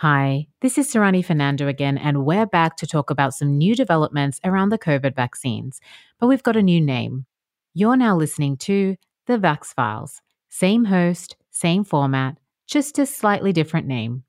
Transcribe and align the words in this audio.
Hi, 0.00 0.48
this 0.60 0.76
is 0.76 0.92
Sarani 0.92 1.24
Fernando 1.24 1.68
again, 1.68 1.96
and 1.96 2.26
we're 2.26 2.44
back 2.44 2.76
to 2.76 2.86
talk 2.86 3.08
about 3.08 3.32
some 3.32 3.56
new 3.56 3.74
developments 3.74 4.38
around 4.44 4.68
the 4.68 4.78
COVID 4.78 5.16
vaccines. 5.16 5.80
But 6.20 6.26
we've 6.26 6.42
got 6.42 6.54
a 6.54 6.62
new 6.62 6.82
name. 6.82 7.24
You're 7.72 7.96
now 7.96 8.14
listening 8.14 8.58
to 8.58 8.96
The 9.26 9.38
Vax 9.38 9.68
Files. 9.68 10.20
Same 10.50 10.84
host, 10.84 11.36
same 11.50 11.82
format, 11.82 12.36
just 12.66 12.98
a 12.98 13.06
slightly 13.06 13.54
different 13.54 13.86
name. 13.86 14.24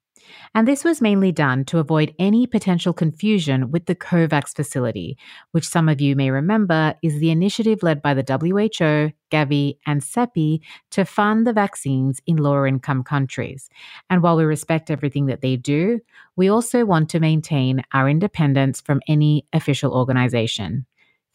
And 0.56 0.68
this 0.68 0.84
was 0.84 1.02
mainly 1.02 1.32
done 1.32 1.66
to 1.66 1.80
avoid 1.80 2.14
any 2.20 2.48
potential 2.48 2.94
confusion 2.94 3.72
with 3.72 3.86
the 3.86 3.96
COVAX 3.96 4.56
facility, 4.56 5.18
which 5.52 5.68
some 5.68 5.90
of 5.90 6.02
you 6.02 6.16
may 6.16 6.32
remember 6.32 6.96
is 7.02 7.20
the 7.20 7.32
initiative 7.32 7.84
led 7.84 8.02
by 8.02 8.14
the 8.14 8.24
WHO, 8.24 9.12
Gavi, 9.32 9.78
and 9.86 10.02
CEPI 10.02 10.62
to 10.92 11.06
fund 11.06 11.46
the 11.46 11.54
vaccines 11.54 12.22
in 12.26 12.38
lower 12.38 12.68
income 12.68 13.04
countries. 13.04 13.70
And 14.10 14.24
while 14.24 14.38
we 14.38 14.44
respect 14.44 14.90
everything 14.90 15.28
that 15.28 15.42
they 15.42 15.56
do, 15.56 16.00
we 16.36 16.50
also 16.50 16.86
want 16.86 17.10
to 17.10 17.20
maintain 17.20 17.84
our 17.94 18.10
independence 18.10 18.82
from 18.82 19.02
any 19.08 19.46
official 19.54 19.94
organization. 19.94 20.86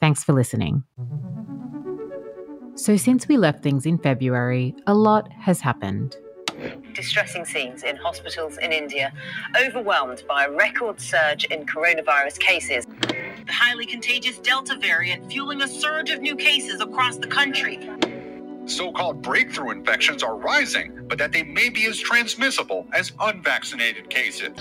Thanks 0.00 0.24
for 0.24 0.32
listening. 0.32 0.84
So, 2.74 2.96
since 2.96 3.28
we 3.28 3.36
left 3.36 3.62
things 3.62 3.84
in 3.84 3.98
February, 3.98 4.74
a 4.86 4.94
lot 4.94 5.30
has 5.32 5.60
happened 5.60 6.16
distressing 6.94 7.44
scenes 7.44 7.82
in 7.82 7.96
hospitals 7.96 8.58
in 8.58 8.72
India, 8.72 9.12
overwhelmed 9.60 10.22
by 10.28 10.44
a 10.44 10.50
record 10.50 11.00
surge 11.00 11.44
in 11.44 11.66
coronavirus 11.66 12.38
cases. 12.38 12.86
The 12.86 13.52
highly 13.52 13.86
contagious 13.86 14.38
Delta 14.38 14.76
variant 14.76 15.30
fueling 15.30 15.62
a 15.62 15.68
surge 15.68 16.10
of 16.10 16.20
new 16.20 16.36
cases 16.36 16.80
across 16.80 17.16
the 17.16 17.26
country. 17.26 17.78
So 18.66 18.92
called 18.92 19.22
breakthrough 19.22 19.70
infections 19.70 20.22
are 20.22 20.36
rising, 20.36 21.06
but 21.08 21.18
that 21.18 21.32
they 21.32 21.42
may 21.42 21.68
be 21.68 21.86
as 21.86 21.98
transmissible 21.98 22.86
as 22.92 23.12
unvaccinated 23.20 24.08
cases. 24.08 24.52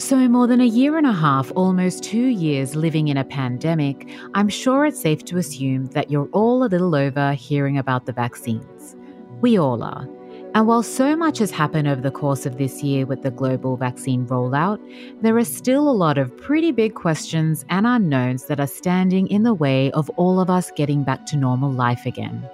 So, 0.00 0.16
more 0.28 0.46
than 0.46 0.62
a 0.62 0.66
year 0.66 0.96
and 0.96 1.06
a 1.06 1.12
half, 1.12 1.52
almost 1.54 2.02
two 2.02 2.26
years 2.26 2.74
living 2.74 3.08
in 3.08 3.18
a 3.18 3.24
pandemic, 3.24 4.08
I'm 4.32 4.48
sure 4.48 4.86
it's 4.86 4.98
safe 4.98 5.26
to 5.26 5.36
assume 5.36 5.86
that 5.88 6.10
you're 6.10 6.28
all 6.32 6.64
a 6.64 6.68
little 6.68 6.94
over 6.94 7.34
hearing 7.34 7.76
about 7.76 8.06
the 8.06 8.12
vaccines. 8.12 8.96
We 9.42 9.58
all 9.58 9.82
are. 9.82 10.08
And 10.52 10.66
while 10.66 10.82
so 10.82 11.14
much 11.14 11.38
has 11.38 11.52
happened 11.52 11.86
over 11.86 12.00
the 12.00 12.10
course 12.10 12.44
of 12.44 12.58
this 12.58 12.82
year 12.82 13.06
with 13.06 13.22
the 13.22 13.30
global 13.30 13.76
vaccine 13.76 14.26
rollout, 14.26 14.80
there 15.22 15.36
are 15.36 15.44
still 15.44 15.88
a 15.88 15.92
lot 15.92 16.18
of 16.18 16.36
pretty 16.36 16.72
big 16.72 16.94
questions 16.94 17.64
and 17.68 17.86
unknowns 17.86 18.46
that 18.46 18.58
are 18.58 18.66
standing 18.66 19.28
in 19.28 19.44
the 19.44 19.54
way 19.54 19.92
of 19.92 20.10
all 20.10 20.40
of 20.40 20.50
us 20.50 20.72
getting 20.72 21.04
back 21.04 21.24
to 21.26 21.36
normal 21.36 21.70
life 21.70 22.04
again. 22.04 22.44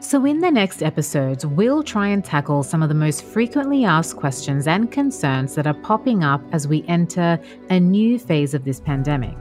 So, 0.00 0.24
in 0.24 0.40
the 0.40 0.50
next 0.50 0.82
episodes, 0.82 1.44
we'll 1.44 1.82
try 1.82 2.08
and 2.08 2.24
tackle 2.24 2.62
some 2.62 2.82
of 2.82 2.88
the 2.88 2.94
most 2.94 3.22
frequently 3.24 3.84
asked 3.84 4.16
questions 4.16 4.66
and 4.66 4.90
concerns 4.90 5.54
that 5.54 5.66
are 5.66 5.74
popping 5.74 6.24
up 6.24 6.42
as 6.52 6.66
we 6.66 6.82
enter 6.88 7.38
a 7.68 7.78
new 7.78 8.18
phase 8.18 8.54
of 8.54 8.64
this 8.64 8.80
pandemic. 8.80 9.36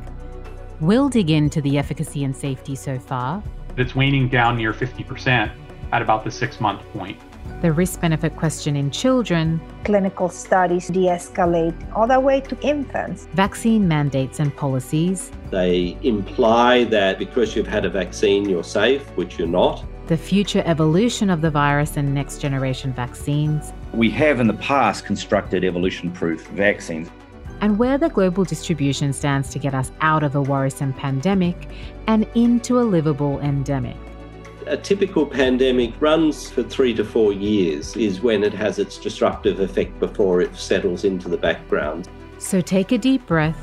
We'll 0.81 1.09
dig 1.09 1.30
into 1.30 1.62
the 1.62 1.78
efficacy 1.78 2.26
and 2.26 2.36
safety 2.36 2.76
so 2.76 3.00
far. 3.00 3.42
It's 3.78 3.96
waning 3.96 4.28
down 4.28 4.58
near 4.58 4.74
50% 4.74 5.52
at 5.94 6.02
about 6.02 6.26
the 6.26 6.31
six 6.31 6.59
month 6.59 6.81
point 6.92 7.20
the 7.62 7.72
risk 7.72 8.02
benefit 8.02 8.36
question 8.36 8.76
in 8.76 8.92
children, 8.92 9.62
clinical 9.86 10.28
studies 10.28 10.88
de 10.88 11.08
escalate 11.08 11.74
all 11.96 12.08
the 12.08 12.20
way 12.20 12.42
to 12.42 12.60
infants, 12.62 13.26
vaccine 13.34 13.88
mandates 13.88 14.40
and 14.40 14.56
policies. 14.56 15.32
They 15.50 15.98
imply 16.04 16.84
that 16.86 17.18
because 17.18 17.56
you've 17.56 17.68
had 17.68 17.86
a 17.86 17.90
vaccine, 17.90 18.50
you're 18.50 18.64
safe, 18.64 19.04
which 19.16 19.40
you're 19.40 19.48
not. 19.48 19.86
The 20.08 20.18
future 20.18 20.62
evolution 20.66 21.30
of 21.30 21.40
the 21.40 21.50
virus 21.50 21.96
and 21.96 22.14
next 22.14 22.40
generation 22.40 22.92
vaccines. 22.92 23.72
We 23.94 24.10
have 24.12 24.42
in 24.42 24.48
the 24.48 24.56
past 24.56 25.06
constructed 25.06 25.64
evolution 25.64 26.12
proof 26.12 26.46
vaccines. 26.48 27.10
And 27.62 27.80
where 27.80 27.98
the 27.98 28.10
global 28.10 28.44
distribution 28.44 29.14
stands 29.14 29.50
to 29.52 29.60
get 29.60 29.74
us 29.74 29.92
out 30.02 30.24
of 30.24 30.36
a 30.36 30.42
worrisome 30.42 30.92
pandemic 30.92 31.70
and 32.08 32.28
into 32.36 32.80
a 32.80 32.84
livable 32.84 33.40
endemic 33.40 33.96
a 34.68 34.78
typical 34.78 35.25
pandemic 35.25 35.94
runs 36.00 36.50
for 36.50 36.63
three 36.63 36.94
to 36.96 37.03
four 37.03 37.34
years, 37.34 37.96
is 37.96 38.22
when 38.22 38.44
it 38.44 38.53
has 38.53 38.79
its 38.79 38.97
disruptive 38.97 39.59
effect 39.59 40.00
before 40.00 40.41
it 40.41 40.56
settles 40.56 41.03
into 41.03 41.29
the 41.29 41.38
background. 41.38 42.09
So 42.38 42.62
take 42.62 42.91
a 42.91 42.97
deep 42.97 43.25
breath, 43.25 43.59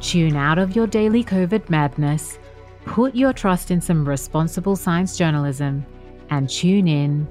tune 0.00 0.36
out 0.36 0.58
of 0.58 0.76
your 0.76 0.86
daily 0.86 1.24
COVID 1.24 1.68
madness, 1.68 2.38
put 2.84 3.14
your 3.14 3.32
trust 3.32 3.70
in 3.70 3.80
some 3.80 4.08
responsible 4.08 4.76
science 4.76 5.16
journalism, 5.16 5.84
and 6.30 6.48
tune 6.48 6.88
in 6.88 7.28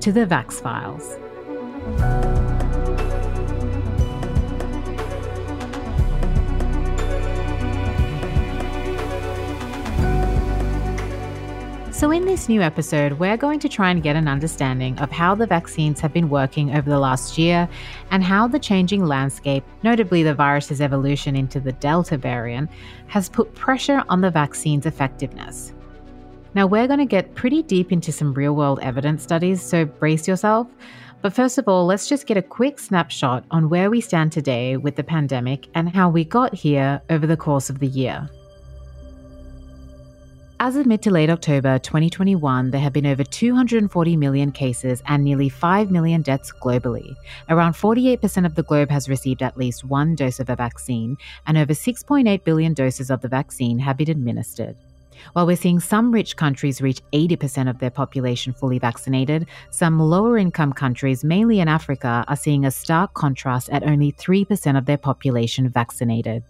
to 0.00 0.12
the 0.12 0.26
Vax 0.26 0.54
Files. 0.54 1.16
So, 12.02 12.10
in 12.10 12.24
this 12.24 12.48
new 12.48 12.62
episode, 12.62 13.12
we're 13.20 13.36
going 13.36 13.60
to 13.60 13.68
try 13.68 13.92
and 13.92 14.02
get 14.02 14.16
an 14.16 14.26
understanding 14.26 14.98
of 14.98 15.12
how 15.12 15.36
the 15.36 15.46
vaccines 15.46 16.00
have 16.00 16.12
been 16.12 16.28
working 16.28 16.74
over 16.74 16.90
the 16.90 16.98
last 16.98 17.38
year 17.38 17.68
and 18.10 18.24
how 18.24 18.48
the 18.48 18.58
changing 18.58 19.06
landscape, 19.06 19.62
notably 19.84 20.24
the 20.24 20.34
virus's 20.34 20.80
evolution 20.80 21.36
into 21.36 21.60
the 21.60 21.70
Delta 21.70 22.16
variant, 22.16 22.70
has 23.06 23.28
put 23.28 23.54
pressure 23.54 24.02
on 24.08 24.20
the 24.20 24.32
vaccine's 24.32 24.84
effectiveness. 24.84 25.74
Now, 26.54 26.66
we're 26.66 26.88
going 26.88 26.98
to 26.98 27.06
get 27.06 27.36
pretty 27.36 27.62
deep 27.62 27.92
into 27.92 28.10
some 28.10 28.34
real 28.34 28.56
world 28.56 28.80
evidence 28.82 29.22
studies, 29.22 29.62
so 29.62 29.84
brace 29.84 30.26
yourself. 30.26 30.66
But 31.20 31.34
first 31.34 31.56
of 31.56 31.68
all, 31.68 31.86
let's 31.86 32.08
just 32.08 32.26
get 32.26 32.36
a 32.36 32.42
quick 32.42 32.80
snapshot 32.80 33.44
on 33.52 33.68
where 33.68 33.90
we 33.90 34.00
stand 34.00 34.32
today 34.32 34.76
with 34.76 34.96
the 34.96 35.04
pandemic 35.04 35.68
and 35.76 35.88
how 35.88 36.10
we 36.10 36.24
got 36.24 36.52
here 36.52 37.00
over 37.10 37.28
the 37.28 37.36
course 37.36 37.70
of 37.70 37.78
the 37.78 37.86
year. 37.86 38.28
As 40.64 40.76
of 40.76 40.86
mid 40.86 41.02
to 41.02 41.10
late 41.10 41.28
October 41.28 41.80
2021, 41.80 42.70
there 42.70 42.80
have 42.80 42.92
been 42.92 43.04
over 43.04 43.24
240 43.24 44.16
million 44.16 44.52
cases 44.52 45.02
and 45.06 45.24
nearly 45.24 45.48
5 45.48 45.90
million 45.90 46.22
deaths 46.22 46.52
globally. 46.52 47.16
Around 47.48 47.72
48% 47.72 48.46
of 48.46 48.54
the 48.54 48.62
globe 48.62 48.88
has 48.88 49.08
received 49.08 49.42
at 49.42 49.56
least 49.56 49.82
one 49.82 50.14
dose 50.14 50.38
of 50.38 50.48
a 50.50 50.54
vaccine, 50.54 51.16
and 51.48 51.58
over 51.58 51.72
6.8 51.72 52.44
billion 52.44 52.74
doses 52.74 53.10
of 53.10 53.22
the 53.22 53.26
vaccine 53.26 53.76
have 53.80 53.96
been 53.96 54.08
administered. 54.08 54.76
While 55.32 55.48
we're 55.48 55.56
seeing 55.56 55.80
some 55.80 56.12
rich 56.12 56.36
countries 56.36 56.80
reach 56.80 57.00
80% 57.12 57.68
of 57.68 57.80
their 57.80 57.90
population 57.90 58.52
fully 58.52 58.78
vaccinated, 58.78 59.48
some 59.70 59.98
lower 59.98 60.38
income 60.38 60.72
countries, 60.74 61.24
mainly 61.24 61.58
in 61.58 61.66
Africa, 61.66 62.24
are 62.28 62.36
seeing 62.36 62.64
a 62.64 62.70
stark 62.70 63.14
contrast 63.14 63.68
at 63.70 63.82
only 63.82 64.12
3% 64.12 64.78
of 64.78 64.86
their 64.86 64.96
population 64.96 65.68
vaccinated. 65.68 66.44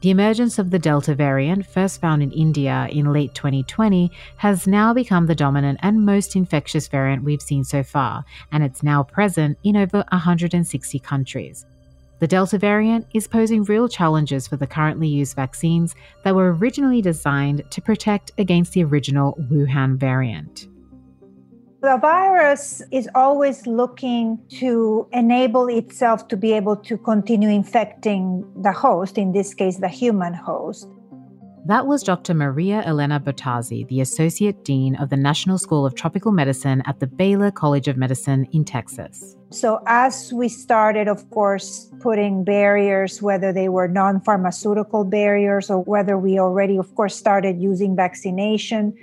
The 0.00 0.08
emergence 0.08 0.58
of 0.58 0.70
the 0.70 0.78
Delta 0.78 1.14
variant, 1.14 1.66
first 1.66 2.00
found 2.00 2.22
in 2.22 2.32
India 2.32 2.88
in 2.90 3.12
late 3.12 3.34
2020, 3.34 4.10
has 4.38 4.66
now 4.66 4.94
become 4.94 5.26
the 5.26 5.34
dominant 5.34 5.78
and 5.82 6.06
most 6.06 6.36
infectious 6.36 6.88
variant 6.88 7.22
we've 7.22 7.42
seen 7.42 7.64
so 7.64 7.82
far, 7.82 8.24
and 8.50 8.64
it's 8.64 8.82
now 8.82 9.02
present 9.02 9.58
in 9.62 9.76
over 9.76 10.02
160 10.10 10.98
countries. 11.00 11.66
The 12.18 12.26
Delta 12.26 12.56
variant 12.56 13.08
is 13.12 13.28
posing 13.28 13.64
real 13.64 13.88
challenges 13.88 14.48
for 14.48 14.56
the 14.56 14.66
currently 14.66 15.08
used 15.08 15.36
vaccines 15.36 15.94
that 16.24 16.34
were 16.34 16.54
originally 16.54 17.02
designed 17.02 17.70
to 17.70 17.82
protect 17.82 18.32
against 18.38 18.72
the 18.72 18.84
original 18.84 19.36
Wuhan 19.50 19.98
variant. 19.98 20.66
The 21.82 21.96
virus 21.96 22.82
is 22.90 23.08
always 23.14 23.66
looking 23.66 24.38
to 24.60 25.08
enable 25.12 25.66
itself 25.68 26.28
to 26.28 26.36
be 26.36 26.52
able 26.52 26.76
to 26.76 26.98
continue 26.98 27.48
infecting 27.48 28.44
the 28.60 28.70
host, 28.70 29.16
in 29.16 29.32
this 29.32 29.54
case, 29.54 29.78
the 29.78 29.88
human 29.88 30.34
host. 30.34 30.86
That 31.64 31.86
was 31.86 32.02
Dr. 32.02 32.34
Maria 32.34 32.82
Elena 32.84 33.18
Bottazzi, 33.18 33.88
the 33.88 34.02
Associate 34.02 34.62
Dean 34.62 34.94
of 34.96 35.08
the 35.08 35.16
National 35.16 35.56
School 35.56 35.86
of 35.86 35.94
Tropical 35.94 36.32
Medicine 36.32 36.82
at 36.84 37.00
the 37.00 37.06
Baylor 37.06 37.50
College 37.50 37.88
of 37.88 37.96
Medicine 37.96 38.46
in 38.52 38.64
Texas. 38.66 39.36
So, 39.48 39.82
as 39.86 40.34
we 40.34 40.50
started, 40.50 41.08
of 41.08 41.30
course, 41.30 41.90
putting 42.00 42.44
barriers, 42.44 43.22
whether 43.22 43.54
they 43.54 43.70
were 43.70 43.88
non 43.88 44.20
pharmaceutical 44.20 45.04
barriers 45.04 45.70
or 45.70 45.82
whether 45.84 46.18
we 46.18 46.38
already, 46.38 46.76
of 46.76 46.94
course, 46.94 47.16
started 47.16 47.58
using 47.58 47.96
vaccination, 47.96 48.94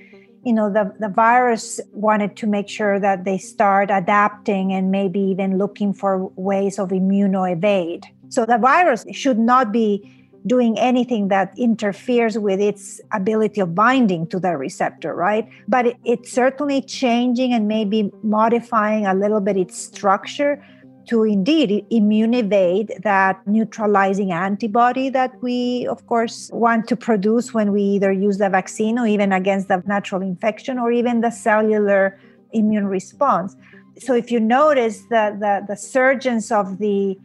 you 0.44 0.54
know 0.54 0.72
the, 0.72 0.94
the 1.00 1.10
virus 1.10 1.80
wanted 1.92 2.36
to 2.38 2.48
make 2.48 2.70
sure 2.70 3.00
that 3.00 3.26
they 3.26 3.38
start 3.38 3.90
adapting 3.92 4.74
and 4.74 4.92
maybe 4.92 5.20
even 5.20 5.58
looking 5.58 5.94
for 5.94 6.28
ways 6.36 6.80
of 6.80 6.90
immunoevade. 6.90 8.06
So 8.30 8.46
the 8.46 8.58
virus 8.58 9.06
should 9.12 9.40
not 9.40 9.72
be 9.72 10.14
doing 10.46 10.80
anything 10.80 11.28
that 11.28 11.54
interferes 11.58 12.38
with 12.38 12.60
its 12.60 13.02
ability 13.12 13.60
of 13.60 13.76
binding 13.76 14.26
to 14.28 14.40
the 14.40 14.56
receptor 14.56 15.14
right? 15.14 15.48
But 15.68 15.88
it, 15.88 15.98
it's 16.06 16.32
certainly 16.32 16.82
changing 16.82 17.54
and 17.54 17.68
maybe 17.68 18.12
modifying 18.24 19.06
a 19.06 19.14
little 19.14 19.42
bit 19.42 19.58
its 19.58 19.78
structure 19.78 20.64
to 21.08 21.24
indeed 21.24 21.86
immune 21.90 22.34
evade 22.34 22.94
that 23.04 23.46
neutralizing 23.48 24.32
antibody 24.32 25.10
that 25.10 25.32
we, 25.42 25.88
of 25.88 26.06
course, 26.08 26.50
want 26.54 26.88
to 26.88 26.96
produce 26.96 27.54
when 27.54 27.72
we 27.72 27.82
either 27.82 28.12
use 28.12 28.38
the 28.38 28.50
vaccine 28.50 29.00
or 29.00 29.08
even 29.08 29.32
against 29.32 29.68
the 29.70 29.82
natural 29.86 30.22
infection 30.22 30.78
or 30.78 30.92
even 30.92 31.22
the 31.22 31.32
cellular 31.32 32.20
immune 32.52 32.88
response. 32.88 33.56
So 34.00 34.14
if 34.14 34.32
you 34.32 34.40
notice 34.40 35.04
that 35.10 35.40
the, 35.40 35.66
the 35.68 35.76
surgence 35.76 36.52
of 36.52 36.78
the 36.78 37.18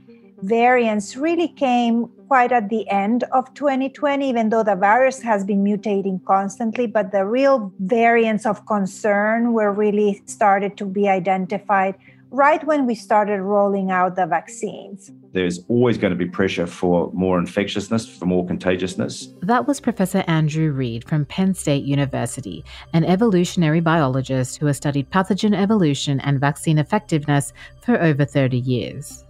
variants 0.42 1.16
really 1.16 1.48
came 1.48 2.08
quite 2.28 2.50
at 2.50 2.68
the 2.68 2.88
end 2.88 3.24
of 3.32 3.52
2020, 3.54 4.28
even 4.28 4.48
though 4.48 4.62
the 4.62 4.74
virus 4.74 5.22
has 5.22 5.44
been 5.44 5.62
mutating 5.62 6.24
constantly. 6.24 6.86
But 6.86 7.12
the 7.12 7.24
real 7.24 7.72
variants 7.78 8.46
of 8.46 8.66
concern 8.66 9.52
were 9.52 9.72
really 9.72 10.22
started 10.26 10.76
to 10.78 10.84
be 10.86 11.08
identified 11.08 11.94
right 12.32 12.64
when 12.66 12.86
we 12.86 12.94
started 12.94 13.42
rolling 13.42 13.90
out 13.90 14.16
the 14.16 14.26
vaccines. 14.26 15.10
There's 15.32 15.60
always 15.68 15.98
going 15.98 16.12
to 16.12 16.16
be 16.16 16.26
pressure 16.26 16.66
for 16.66 17.10
more 17.12 17.38
infectiousness, 17.38 18.08
for 18.08 18.24
more 18.24 18.46
contagiousness. 18.46 19.28
That 19.42 19.68
was 19.68 19.80
Professor 19.80 20.24
Andrew 20.26 20.72
Read 20.72 21.06
from 21.06 21.26
Penn 21.26 21.54
State 21.54 21.84
University, 21.84 22.64
an 22.94 23.04
evolutionary 23.04 23.80
biologist 23.80 24.58
who 24.58 24.66
has 24.66 24.78
studied 24.78 25.10
pathogen 25.10 25.54
evolution 25.54 26.20
and 26.20 26.40
vaccine 26.40 26.78
effectiveness 26.78 27.52
for 27.82 28.00
over 28.00 28.24
30 28.24 28.58
years 28.58 29.24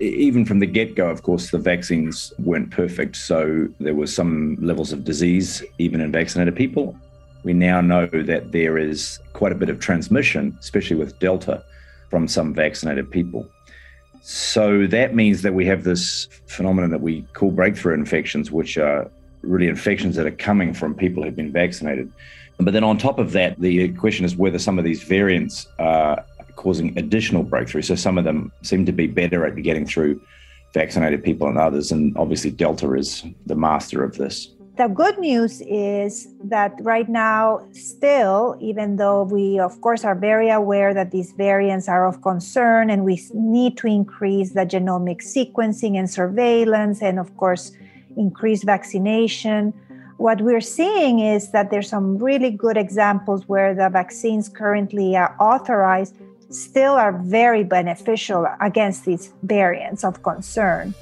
even 0.00 0.44
from 0.44 0.58
the 0.58 0.66
get 0.66 0.96
go, 0.96 1.08
of 1.08 1.22
course, 1.22 1.50
the 1.50 1.58
vaccines 1.58 2.32
weren't 2.40 2.70
perfect. 2.70 3.14
So 3.14 3.68
there 3.78 3.94
was 3.94 4.14
some 4.14 4.56
levels 4.60 4.92
of 4.92 5.04
disease, 5.04 5.62
even 5.78 6.00
in 6.00 6.10
vaccinated 6.10 6.56
people. 6.56 6.98
We 7.44 7.52
now 7.52 7.80
know 7.80 8.06
that 8.06 8.52
there 8.52 8.76
is 8.76 9.20
quite 9.34 9.52
a 9.52 9.54
bit 9.54 9.68
of 9.68 9.78
transmission, 9.78 10.58
especially 10.60 10.96
with 10.96 11.18
Delta, 11.20 11.64
from 12.14 12.28
some 12.28 12.54
vaccinated 12.54 13.10
people. 13.10 13.44
So 14.22 14.86
that 14.86 15.16
means 15.16 15.42
that 15.42 15.52
we 15.52 15.66
have 15.66 15.82
this 15.82 16.28
phenomenon 16.46 16.90
that 16.90 17.00
we 17.00 17.22
call 17.32 17.50
breakthrough 17.50 17.94
infections, 17.94 18.52
which 18.52 18.78
are 18.78 19.10
really 19.42 19.66
infections 19.66 20.14
that 20.14 20.24
are 20.24 20.30
coming 20.30 20.72
from 20.72 20.94
people 20.94 21.24
who've 21.24 21.34
been 21.34 21.50
vaccinated. 21.50 22.12
But 22.58 22.72
then 22.72 22.84
on 22.84 22.98
top 22.98 23.18
of 23.18 23.32
that, 23.32 23.60
the 23.60 23.88
question 23.94 24.24
is 24.24 24.36
whether 24.36 24.60
some 24.60 24.78
of 24.78 24.84
these 24.84 25.02
variants 25.02 25.66
are 25.80 26.24
causing 26.54 26.96
additional 26.96 27.44
breakthroughs. 27.44 27.86
So 27.86 27.96
some 27.96 28.16
of 28.16 28.22
them 28.22 28.52
seem 28.62 28.86
to 28.86 28.92
be 28.92 29.08
better 29.08 29.44
at 29.44 29.60
getting 29.60 29.84
through 29.84 30.20
vaccinated 30.72 31.24
people 31.24 31.48
and 31.48 31.58
others. 31.58 31.90
And 31.90 32.16
obviously, 32.16 32.52
Delta 32.52 32.94
is 32.94 33.24
the 33.46 33.56
master 33.56 34.04
of 34.04 34.16
this. 34.18 34.54
The 34.76 34.88
good 34.88 35.18
news 35.20 35.60
is 35.60 36.26
that 36.42 36.74
right 36.80 37.08
now, 37.08 37.64
still, 37.70 38.56
even 38.60 38.96
though 38.96 39.22
we, 39.22 39.60
of 39.60 39.80
course, 39.80 40.04
are 40.04 40.16
very 40.16 40.50
aware 40.50 40.92
that 40.92 41.12
these 41.12 41.30
variants 41.30 41.88
are 41.88 42.04
of 42.04 42.22
concern 42.22 42.90
and 42.90 43.04
we 43.04 43.22
need 43.32 43.76
to 43.78 43.86
increase 43.86 44.50
the 44.50 44.66
genomic 44.66 45.22
sequencing 45.22 45.96
and 45.96 46.10
surveillance, 46.10 47.02
and 47.02 47.20
of 47.20 47.36
course, 47.36 47.70
increase 48.16 48.64
vaccination, 48.64 49.72
what 50.16 50.40
we're 50.40 50.60
seeing 50.60 51.20
is 51.20 51.52
that 51.52 51.70
there's 51.70 51.88
some 51.88 52.18
really 52.18 52.50
good 52.50 52.76
examples 52.76 53.48
where 53.48 53.74
the 53.74 53.88
vaccines 53.88 54.48
currently 54.48 55.16
are 55.16 55.36
authorized 55.38 56.16
still 56.50 56.94
are 56.94 57.12
very 57.12 57.62
beneficial 57.62 58.46
against 58.60 59.04
these 59.04 59.32
variants 59.42 60.02
of 60.02 60.22
concern. 60.24 60.94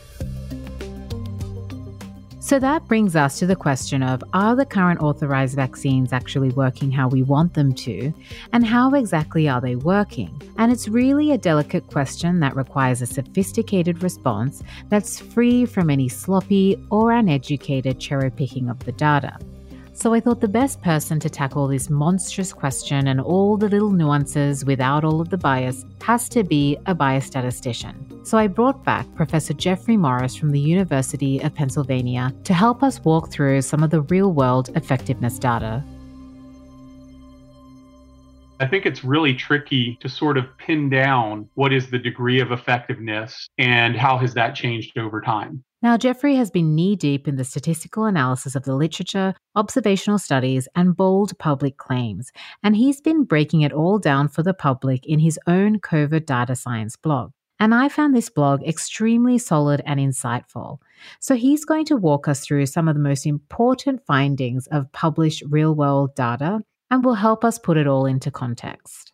So 2.53 2.59
that 2.59 2.87
brings 2.87 3.17
us 3.17 3.39
to 3.39 3.47
the 3.47 3.57
question 3.57 4.03
of 4.03 4.23
are 4.35 4.55
the 4.55 4.67
current 4.67 5.01
authorized 5.01 5.57
vaccines 5.57 6.13
actually 6.13 6.51
working 6.51 6.91
how 6.91 7.09
we 7.09 7.23
want 7.23 7.55
them 7.55 7.73
to? 7.77 8.13
And 8.53 8.67
how 8.67 8.93
exactly 8.93 9.49
are 9.49 9.63
they 9.63 9.75
working? 9.75 10.39
And 10.59 10.71
it's 10.71 10.87
really 10.87 11.33
a 11.33 11.39
delicate 11.39 11.87
question 11.87 12.41
that 12.41 12.55
requires 12.55 13.01
a 13.01 13.07
sophisticated 13.07 14.03
response 14.03 14.63
that's 14.91 15.19
free 15.19 15.65
from 15.65 15.89
any 15.89 16.11
sloppy 16.11 16.77
or 16.91 17.11
uneducated 17.13 17.99
cherry 17.99 18.31
picking 18.31 18.69
of 18.69 18.79
the 18.81 18.93
data. 18.93 19.39
So 20.03 20.13
I 20.13 20.19
thought 20.19 20.41
the 20.41 20.49
best 20.49 20.83
person 20.83 21.21
to 21.21 21.31
tackle 21.31 21.69
this 21.69 21.89
monstrous 21.89 22.53
question 22.53 23.07
and 23.07 23.21
all 23.21 23.57
the 23.57 23.69
little 23.69 23.93
nuances 23.93 24.65
without 24.65 25.05
all 25.05 25.21
of 25.21 25.29
the 25.29 25.39
bias 25.39 25.85
has 26.01 26.29
to 26.31 26.43
be 26.43 26.77
a 26.87 26.93
biostatistician. 26.93 28.27
So 28.27 28.37
I 28.37 28.49
brought 28.49 28.83
back 28.83 29.07
Professor 29.15 29.55
Jeffrey 29.55 29.97
Morris 29.97 30.35
from 30.35 30.51
the 30.51 30.59
University 30.59 31.39
of 31.39 31.55
Pennsylvania 31.55 32.35
to 32.43 32.53
help 32.53 32.83
us 32.83 32.99
walk 33.05 33.31
through 33.31 33.63
some 33.63 33.85
of 33.85 33.91
the 33.91 34.01
real 34.01 34.33
world 34.33 34.71
effectiveness 34.75 35.39
data. 35.39 35.85
I 38.59 38.67
think 38.67 38.87
it's 38.87 39.05
really 39.05 39.35
tricky 39.35 39.99
to 40.01 40.09
sort 40.09 40.37
of 40.37 40.47
pin 40.59 40.91
down 40.91 41.49
what 41.55 41.73
is 41.73 41.91
the 41.91 41.99
degree 42.01 42.41
of 42.41 42.51
effectiveness 42.51 43.49
and 43.57 43.97
how 43.97 44.19
has 44.19 44.35
that 44.35 44.57
changed 44.57 44.99
over 44.99 45.21
time. 45.21 45.63
Now, 45.83 45.97
Jeffrey 45.97 46.37
has 46.37 46.49
been 46.49 46.77
knee 46.77 46.95
deep 46.95 47.27
in 47.27 47.35
the 47.35 47.45
statistical 47.45 48.05
analysis 48.05 48.55
of 48.55 48.63
the 48.63 48.77
literature, 48.77 49.35
observational 49.57 50.19
studies, 50.19 50.69
and 50.77 50.97
bold 50.97 51.37
public 51.41 51.77
claims, 51.77 52.31
and 52.63 52.77
he's 52.77 53.01
been 53.01 53.25
breaking 53.25 53.63
it 53.63 53.73
all 53.73 53.99
down 53.99 54.29
for 54.29 54.45
the 54.45 54.55
public 54.55 55.05
in 55.05 55.19
his 55.19 55.41
own 55.49 55.81
COVID 55.81 56.25
data 56.25 56.55
science 56.55 56.95
blog. 56.95 57.33
And 57.59 57.75
I 57.75 57.89
found 57.89 58.15
this 58.15 58.31
blog 58.31 58.63
extremely 58.63 59.39
solid 59.39 59.83
and 59.85 59.99
insightful. 59.99 60.79
So 61.19 61.35
he's 61.35 61.65
going 61.65 61.87
to 61.87 61.97
walk 61.97 62.29
us 62.29 62.47
through 62.47 62.67
some 62.67 62.87
of 62.87 62.95
the 62.95 63.01
most 63.01 63.27
important 63.27 64.07
findings 64.07 64.69
of 64.69 64.91
published 64.93 65.43
real 65.49 65.75
world 65.75 66.15
data 66.15 66.61
and 66.93 67.05
will 67.05 67.15
help 67.15 67.45
us 67.45 67.59
put 67.59 67.77
it 67.77 67.89
all 67.89 68.07
into 68.07 68.31
context. 68.31 69.13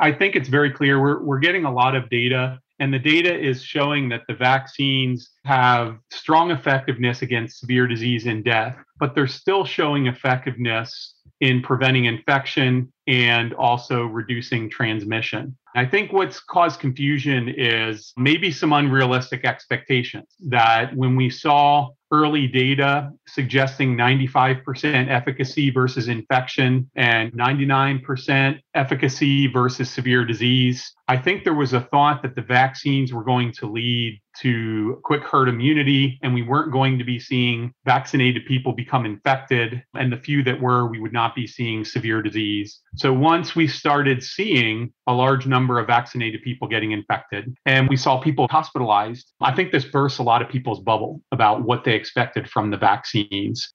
I 0.00 0.12
think 0.12 0.36
it's 0.36 0.48
very 0.48 0.70
clear 0.70 1.00
we're, 1.00 1.22
we're 1.22 1.38
getting 1.38 1.64
a 1.64 1.72
lot 1.72 1.94
of 1.94 2.10
data 2.10 2.60
and 2.80 2.92
the 2.92 2.98
data 2.98 3.32
is 3.32 3.62
showing 3.62 4.08
that 4.08 4.22
the 4.28 4.34
vaccines 4.34 5.30
have 5.44 5.98
strong 6.10 6.50
effectiveness 6.50 7.22
against 7.22 7.60
severe 7.60 7.86
disease 7.86 8.26
and 8.26 8.44
death, 8.44 8.76
but 8.98 9.14
they're 9.14 9.26
still 9.26 9.64
showing 9.64 10.06
effectiveness 10.06 11.14
in 11.40 11.62
preventing 11.62 12.06
infection 12.06 12.92
and 13.06 13.52
also 13.54 14.04
reducing 14.04 14.70
transmission. 14.70 15.56
I 15.76 15.84
think 15.84 16.12
what's 16.12 16.40
caused 16.40 16.80
confusion 16.80 17.48
is 17.48 18.12
maybe 18.16 18.50
some 18.50 18.72
unrealistic 18.72 19.44
expectations 19.44 20.34
that 20.48 20.94
when 20.96 21.16
we 21.16 21.30
saw 21.30 21.90
early 22.14 22.46
data 22.46 23.10
suggesting 23.26 23.96
95% 23.96 25.08
efficacy 25.08 25.70
versus 25.70 26.06
infection 26.06 26.88
and 26.94 27.32
99% 27.32 28.60
efficacy 28.74 29.48
versus 29.48 29.90
severe 29.90 30.24
disease. 30.24 30.94
I 31.08 31.16
think 31.16 31.42
there 31.42 31.54
was 31.54 31.72
a 31.72 31.80
thought 31.80 32.22
that 32.22 32.36
the 32.36 32.42
vaccines 32.42 33.12
were 33.12 33.24
going 33.24 33.52
to 33.54 33.66
lead 33.66 34.20
to 34.40 35.00
quick 35.04 35.22
herd 35.22 35.48
immunity 35.48 36.18
and 36.22 36.34
we 36.34 36.42
weren't 36.42 36.72
going 36.72 36.98
to 36.98 37.04
be 37.04 37.18
seeing 37.18 37.72
vaccinated 37.84 38.44
people 38.46 38.72
become 38.72 39.06
infected. 39.06 39.82
And 39.94 40.12
the 40.12 40.16
few 40.16 40.42
that 40.44 40.60
were, 40.60 40.86
we 40.86 41.00
would 41.00 41.12
not 41.12 41.34
be 41.34 41.46
seeing 41.46 41.84
severe 41.84 42.22
disease. 42.22 42.80
So 42.96 43.12
once 43.12 43.54
we 43.54 43.66
started 43.66 44.22
seeing 44.22 44.92
a 45.06 45.12
large 45.12 45.46
number 45.46 45.78
of 45.78 45.86
vaccinated 45.86 46.42
people 46.42 46.68
getting 46.68 46.92
infected 46.92 47.54
and 47.66 47.88
we 47.88 47.96
saw 47.96 48.20
people 48.20 48.46
hospitalized, 48.50 49.32
I 49.40 49.54
think 49.54 49.72
this 49.72 49.84
burst 49.84 50.18
a 50.18 50.22
lot 50.22 50.42
of 50.42 50.48
people's 50.48 50.80
bubble 50.80 51.20
about 51.32 51.62
what 51.62 51.84
they 51.84 51.94
expected 51.94 52.48
from 52.48 52.70
the 52.70 52.76
vaccines. 52.76 53.72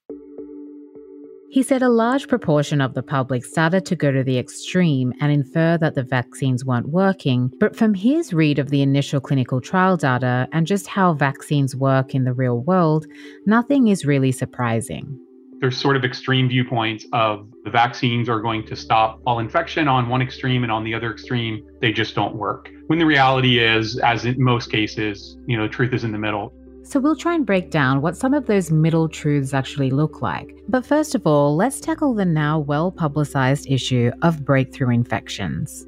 He 1.52 1.64
said 1.64 1.82
a 1.82 1.90
large 1.90 2.28
proportion 2.28 2.80
of 2.80 2.94
the 2.94 3.02
public 3.02 3.44
started 3.44 3.84
to 3.88 3.96
go 3.96 4.12
to 4.12 4.24
the 4.24 4.38
extreme 4.38 5.14
and 5.20 5.32
infer 5.32 5.80
that 5.80 5.96
the 5.96 6.04
vaccines 6.04 6.64
weren't 6.64 6.90
working, 6.90 7.52
but 7.60 7.76
from 7.76 7.96
his 7.96 8.34
read 8.34 8.60
of 8.60 8.70
the 8.70 8.84
initial 8.84 9.20
clinical 9.20 9.60
trial 9.60 9.98
data 9.98 10.48
and 10.52 10.68
just 10.68 10.86
how 10.86 11.14
vaccines 11.16 11.76
work 11.76 12.14
in 12.14 12.24
the 12.24 12.34
real 12.34 12.60
world, 12.60 13.08
nothing 13.48 13.88
is 13.88 14.06
really 14.06 14.32
surprising. 14.32 15.20
There's 15.60 15.76
sort 15.76 15.96
of 15.98 16.06
extreme 16.06 16.50
viewpoints 16.50 17.08
of 17.14 17.52
the 17.64 17.72
vaccines 17.72 18.30
are 18.30 18.40
going 18.40 18.64
to 18.68 18.76
stop 18.76 19.20
all 19.26 19.40
infection 19.40 19.88
on 19.88 20.08
one 20.08 20.22
extreme 20.22 20.62
and 20.62 20.72
on 20.72 20.84
the 20.84 20.94
other 20.94 21.12
extreme, 21.12 21.66
they 21.82 21.92
just 21.92 22.14
don't 22.14 22.36
work. 22.36 22.70
When 22.88 23.00
the 23.00 23.08
reality 23.08 23.58
is, 23.58 23.98
as 24.00 24.24
in 24.24 24.36
most 24.38 24.72
cases, 24.72 25.36
you 25.48 25.58
know, 25.58 25.68
truth 25.68 25.94
is 25.94 26.04
in 26.04 26.12
the 26.12 26.20
middle. 26.20 26.54
So 26.90 27.00
we'll 27.00 27.16
try 27.16 27.36
and 27.36 27.46
break 27.46 27.70
down 27.70 28.02
what 28.02 28.18
some 28.18 28.34
of 28.34 28.48
those 28.48 28.72
middle 28.72 29.08
truths 29.08 29.54
actually 29.54 29.92
look 29.92 30.24
like. 30.24 30.60
But 30.68 30.84
first 30.84 31.14
of 31.14 31.28
all, 31.28 31.56
let's 31.56 31.80
tackle 31.80 32.16
the 32.16 32.26
now 32.26 32.58
well 32.58 32.92
publicized 32.92 33.70
issue 33.70 34.12
of 34.24 34.44
breakthrough 34.44 34.90
infections. 34.90 35.86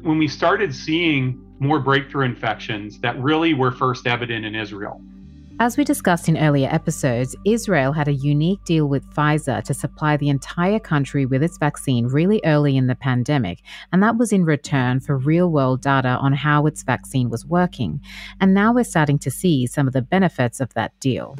When 0.00 0.18
we 0.18 0.26
started 0.26 0.74
seeing 0.74 1.40
more 1.60 1.78
breakthrough 1.78 2.24
infections 2.24 2.98
that 3.02 3.16
really 3.22 3.54
were 3.54 3.70
first 3.70 4.08
evident 4.08 4.44
in 4.44 4.56
Israel, 4.56 5.00
as 5.62 5.76
we 5.76 5.84
discussed 5.84 6.28
in 6.28 6.36
earlier 6.38 6.68
episodes, 6.72 7.36
Israel 7.44 7.92
had 7.92 8.08
a 8.08 8.12
unique 8.12 8.64
deal 8.64 8.88
with 8.88 9.08
Pfizer 9.14 9.62
to 9.62 9.72
supply 9.72 10.16
the 10.16 10.28
entire 10.28 10.80
country 10.80 11.24
with 11.24 11.40
its 11.40 11.56
vaccine 11.56 12.08
really 12.08 12.40
early 12.44 12.76
in 12.76 12.88
the 12.88 12.96
pandemic, 12.96 13.62
and 13.92 14.02
that 14.02 14.16
was 14.16 14.32
in 14.32 14.44
return 14.44 14.98
for 14.98 15.16
real 15.16 15.52
world 15.52 15.80
data 15.80 16.18
on 16.20 16.32
how 16.32 16.66
its 16.66 16.82
vaccine 16.82 17.30
was 17.30 17.46
working. 17.46 18.00
And 18.40 18.54
now 18.54 18.72
we're 18.72 18.82
starting 18.82 19.20
to 19.20 19.30
see 19.30 19.68
some 19.68 19.86
of 19.86 19.92
the 19.92 20.02
benefits 20.02 20.58
of 20.58 20.74
that 20.74 20.98
deal. 20.98 21.36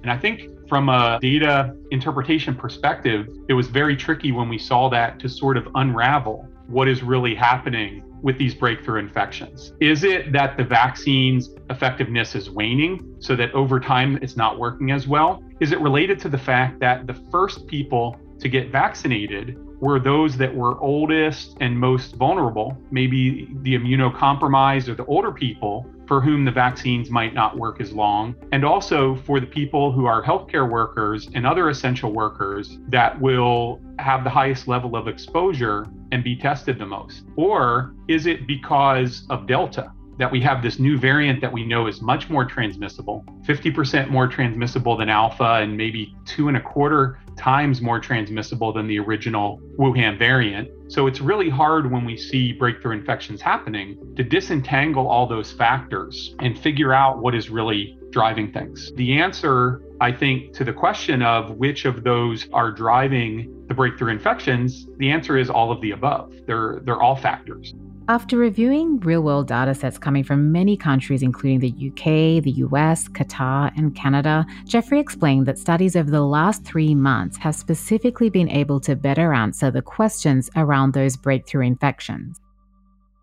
And 0.00 0.10
I 0.10 0.16
think 0.16 0.48
from 0.66 0.88
a 0.88 1.18
data 1.20 1.76
interpretation 1.90 2.54
perspective, 2.54 3.28
it 3.50 3.52
was 3.52 3.66
very 3.66 3.96
tricky 3.96 4.32
when 4.32 4.48
we 4.48 4.56
saw 4.56 4.88
that 4.88 5.20
to 5.20 5.28
sort 5.28 5.58
of 5.58 5.68
unravel 5.74 6.48
what 6.68 6.88
is 6.88 7.02
really 7.02 7.34
happening 7.34 8.02
with 8.22 8.38
these 8.38 8.54
breakthrough 8.54 9.00
infections? 9.00 9.72
Is 9.80 10.04
it 10.04 10.32
that 10.32 10.56
the 10.56 10.64
vaccine's 10.64 11.50
effectiveness 11.70 12.34
is 12.34 12.48
waning 12.48 13.16
so 13.18 13.36
that 13.36 13.52
over 13.52 13.80
time 13.80 14.18
it's 14.22 14.36
not 14.36 14.58
working 14.58 14.90
as 14.90 15.06
well? 15.06 15.42
Is 15.60 15.72
it 15.72 15.80
related 15.80 16.18
to 16.20 16.28
the 16.28 16.38
fact 16.38 16.80
that 16.80 17.06
the 17.06 17.14
first 17.30 17.66
people 17.66 18.16
to 18.38 18.48
get 18.48 18.70
vaccinated 18.70 19.56
were 19.80 19.98
those 19.98 20.36
that 20.36 20.54
were 20.54 20.78
oldest 20.80 21.56
and 21.60 21.76
most 21.76 22.14
vulnerable, 22.14 22.76
maybe 22.90 23.48
the 23.62 23.74
immunocompromised 23.74 24.88
or 24.88 24.94
the 24.94 25.04
older 25.06 25.32
people 25.32 25.86
for 26.12 26.20
whom 26.20 26.44
the 26.44 26.52
vaccines 26.52 27.08
might 27.08 27.32
not 27.32 27.56
work 27.56 27.80
as 27.80 27.90
long, 27.90 28.34
and 28.52 28.66
also 28.66 29.16
for 29.24 29.40
the 29.40 29.46
people 29.46 29.90
who 29.90 30.04
are 30.04 30.22
healthcare 30.22 30.70
workers 30.70 31.30
and 31.34 31.46
other 31.46 31.70
essential 31.70 32.12
workers 32.12 32.76
that 32.88 33.18
will 33.18 33.80
have 33.98 34.22
the 34.22 34.28
highest 34.28 34.68
level 34.68 34.94
of 34.94 35.08
exposure 35.08 35.86
and 36.10 36.22
be 36.22 36.36
tested 36.36 36.78
the 36.78 36.84
most? 36.84 37.24
Or 37.36 37.94
is 38.08 38.26
it 38.26 38.46
because 38.46 39.24
of 39.30 39.46
Delta? 39.46 39.90
That 40.18 40.30
we 40.30 40.40
have 40.40 40.62
this 40.62 40.78
new 40.78 40.98
variant 40.98 41.40
that 41.40 41.52
we 41.52 41.64
know 41.64 41.86
is 41.86 42.02
much 42.02 42.28
more 42.28 42.44
transmissible, 42.44 43.24
50% 43.46 44.08
more 44.08 44.26
transmissible 44.26 44.96
than 44.96 45.08
Alpha, 45.08 45.60
and 45.62 45.76
maybe 45.76 46.14
two 46.26 46.48
and 46.48 46.56
a 46.56 46.60
quarter 46.60 47.18
times 47.36 47.80
more 47.80 47.98
transmissible 47.98 48.72
than 48.72 48.86
the 48.86 48.98
original 48.98 49.60
Wuhan 49.78 50.18
variant. 50.18 50.70
So 50.92 51.06
it's 51.06 51.20
really 51.20 51.48
hard 51.48 51.90
when 51.90 52.04
we 52.04 52.16
see 52.16 52.52
breakthrough 52.52 52.92
infections 52.92 53.40
happening 53.40 54.14
to 54.16 54.22
disentangle 54.22 55.08
all 55.08 55.26
those 55.26 55.50
factors 55.50 56.34
and 56.40 56.58
figure 56.58 56.92
out 56.92 57.18
what 57.18 57.34
is 57.34 57.48
really 57.48 57.98
driving 58.10 58.52
things. 58.52 58.92
The 58.96 59.18
answer, 59.18 59.82
I 60.00 60.12
think, 60.12 60.52
to 60.54 60.64
the 60.64 60.72
question 60.72 61.22
of 61.22 61.52
which 61.52 61.86
of 61.86 62.04
those 62.04 62.46
are 62.52 62.70
driving 62.70 63.64
the 63.68 63.74
breakthrough 63.74 64.12
infections, 64.12 64.86
the 64.98 65.10
answer 65.10 65.38
is 65.38 65.48
all 65.48 65.72
of 65.72 65.80
the 65.80 65.92
above. 65.92 66.34
They're 66.46 66.80
they're 66.84 67.00
all 67.00 67.16
factors. 67.16 67.74
After 68.08 68.36
reviewing 68.36 68.98
real 68.98 69.22
world 69.22 69.46
data 69.46 69.76
sets 69.76 69.96
coming 69.96 70.24
from 70.24 70.50
many 70.50 70.76
countries, 70.76 71.22
including 71.22 71.60
the 71.60 71.68
UK, 71.70 72.42
the 72.42 72.54
US, 72.66 73.06
Qatar, 73.08 73.70
and 73.76 73.94
Canada, 73.94 74.44
Jeffrey 74.64 74.98
explained 74.98 75.46
that 75.46 75.56
studies 75.56 75.94
over 75.94 76.10
the 76.10 76.26
last 76.26 76.64
three 76.64 76.96
months 76.96 77.36
have 77.36 77.54
specifically 77.54 78.28
been 78.28 78.48
able 78.48 78.80
to 78.80 78.96
better 78.96 79.32
answer 79.32 79.70
the 79.70 79.82
questions 79.82 80.50
around 80.56 80.94
those 80.94 81.16
breakthrough 81.16 81.64
infections. 81.64 82.40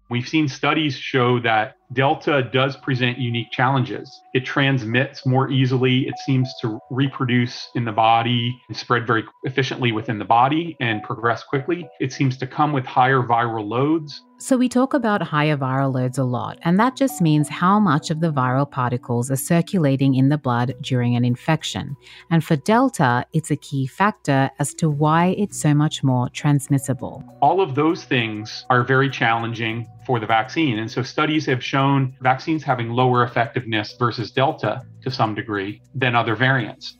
We've 0.09 0.27
seen 0.27 0.47
studies 0.47 0.95
show 0.95 1.39
that 1.41 1.75
Delta 1.93 2.43
does 2.43 2.77
present 2.77 3.17
unique 3.17 3.51
challenges. 3.51 4.21
It 4.35 4.45
transmits 4.45 5.25
more 5.25 5.49
easily, 5.49 6.07
it 6.07 6.19
seems 6.19 6.53
to 6.61 6.79
reproduce 6.91 7.69
in 7.73 7.83
the 7.83 7.91
body 7.91 8.61
and 8.67 8.77
spread 8.77 9.07
very 9.07 9.23
efficiently 9.43 9.91
within 9.91 10.19
the 10.19 10.25
body 10.25 10.77
and 10.79 11.01
progress 11.01 11.43
quickly. 11.43 11.89
It 11.99 12.13
seems 12.13 12.37
to 12.37 12.47
come 12.47 12.73
with 12.73 12.85
higher 12.85 13.23
viral 13.23 13.67
loads. 13.67 14.21
So, 14.41 14.55
we 14.55 14.69
talk 14.69 14.93
about 14.93 15.21
higher 15.21 15.57
viral 15.57 15.93
loads 15.93 16.17
a 16.17 16.23
lot, 16.23 16.59
and 16.61 16.79
that 16.79 16.95
just 16.95 17.19
means 17.19 17.49
how 17.49 17.77
much 17.77 18.09
of 18.09 18.21
the 18.21 18.31
viral 18.31 18.69
particles 18.69 19.29
are 19.29 19.35
circulating 19.35 20.15
in 20.15 20.29
the 20.29 20.37
blood 20.37 20.75
during 20.79 21.17
an 21.17 21.25
infection. 21.25 21.97
And 22.31 22.41
for 22.41 22.55
Delta, 22.55 23.25
it's 23.33 23.51
a 23.51 23.57
key 23.57 23.85
factor 23.85 24.49
as 24.57 24.73
to 24.75 24.89
why 24.89 25.35
it's 25.37 25.59
so 25.59 25.73
much 25.73 26.05
more 26.05 26.29
transmissible. 26.29 27.21
All 27.41 27.59
of 27.59 27.75
those 27.75 28.05
things 28.05 28.65
are 28.69 28.81
very 28.81 29.09
challenging 29.09 29.85
for 30.05 30.21
the 30.21 30.25
vaccine. 30.25 30.79
And 30.79 30.89
so, 30.89 31.03
studies 31.03 31.45
have 31.47 31.61
shown 31.61 31.78
vaccines 32.21 32.63
having 32.63 32.89
lower 32.89 33.23
effectiveness 33.23 33.95
versus 33.97 34.31
Delta 34.31 34.81
to 35.03 35.11
some 35.11 35.35
degree 35.35 35.81
than 35.95 36.15
other 36.15 36.35
variants. 36.35 36.97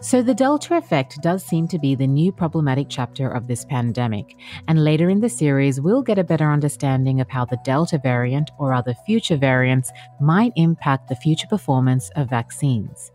So, 0.00 0.22
the 0.22 0.32
Delta 0.32 0.76
effect 0.76 1.20
does 1.22 1.44
seem 1.44 1.66
to 1.68 1.78
be 1.78 1.96
the 1.96 2.06
new 2.06 2.30
problematic 2.30 2.86
chapter 2.88 3.28
of 3.28 3.48
this 3.48 3.64
pandemic. 3.64 4.36
And 4.68 4.84
later 4.84 5.10
in 5.10 5.20
the 5.20 5.28
series, 5.28 5.80
we'll 5.80 6.02
get 6.02 6.20
a 6.20 6.24
better 6.24 6.50
understanding 6.50 7.20
of 7.20 7.28
how 7.28 7.44
the 7.44 7.58
Delta 7.64 7.98
variant 7.98 8.50
or 8.58 8.72
other 8.72 8.94
future 9.06 9.36
variants 9.36 9.90
might 10.20 10.52
impact 10.54 11.08
the 11.08 11.16
future 11.16 11.48
performance 11.48 12.10
of 12.14 12.30
vaccines. 12.30 13.10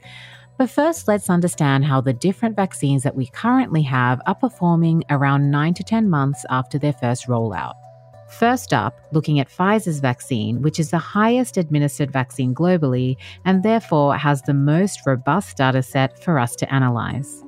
But 0.57 0.69
first, 0.69 1.07
let's 1.07 1.29
understand 1.29 1.85
how 1.85 2.01
the 2.01 2.13
different 2.13 2.57
vaccines 2.57 3.03
that 3.03 3.15
we 3.15 3.27
currently 3.27 3.81
have 3.83 4.21
are 4.25 4.35
performing 4.35 5.03
around 5.09 5.51
9 5.51 5.73
to 5.75 5.83
10 5.83 6.09
months 6.09 6.45
after 6.49 6.77
their 6.77 6.93
first 6.93 7.27
rollout. 7.27 7.75
First 8.39 8.73
up, 8.73 8.99
looking 9.11 9.39
at 9.39 9.47
Pfizer's 9.47 9.99
vaccine, 9.99 10.63
which 10.63 10.79
is 10.79 10.89
the 10.89 10.97
highest 10.97 11.55
administered 11.55 12.11
vaccine 12.11 12.55
globally 12.55 13.15
and 13.45 13.61
therefore 13.61 14.17
has 14.17 14.41
the 14.41 14.55
most 14.55 15.01
robust 15.05 15.57
data 15.57 15.83
set 15.83 16.23
for 16.23 16.39
us 16.39 16.55
to 16.55 16.73
analyze. 16.73 17.43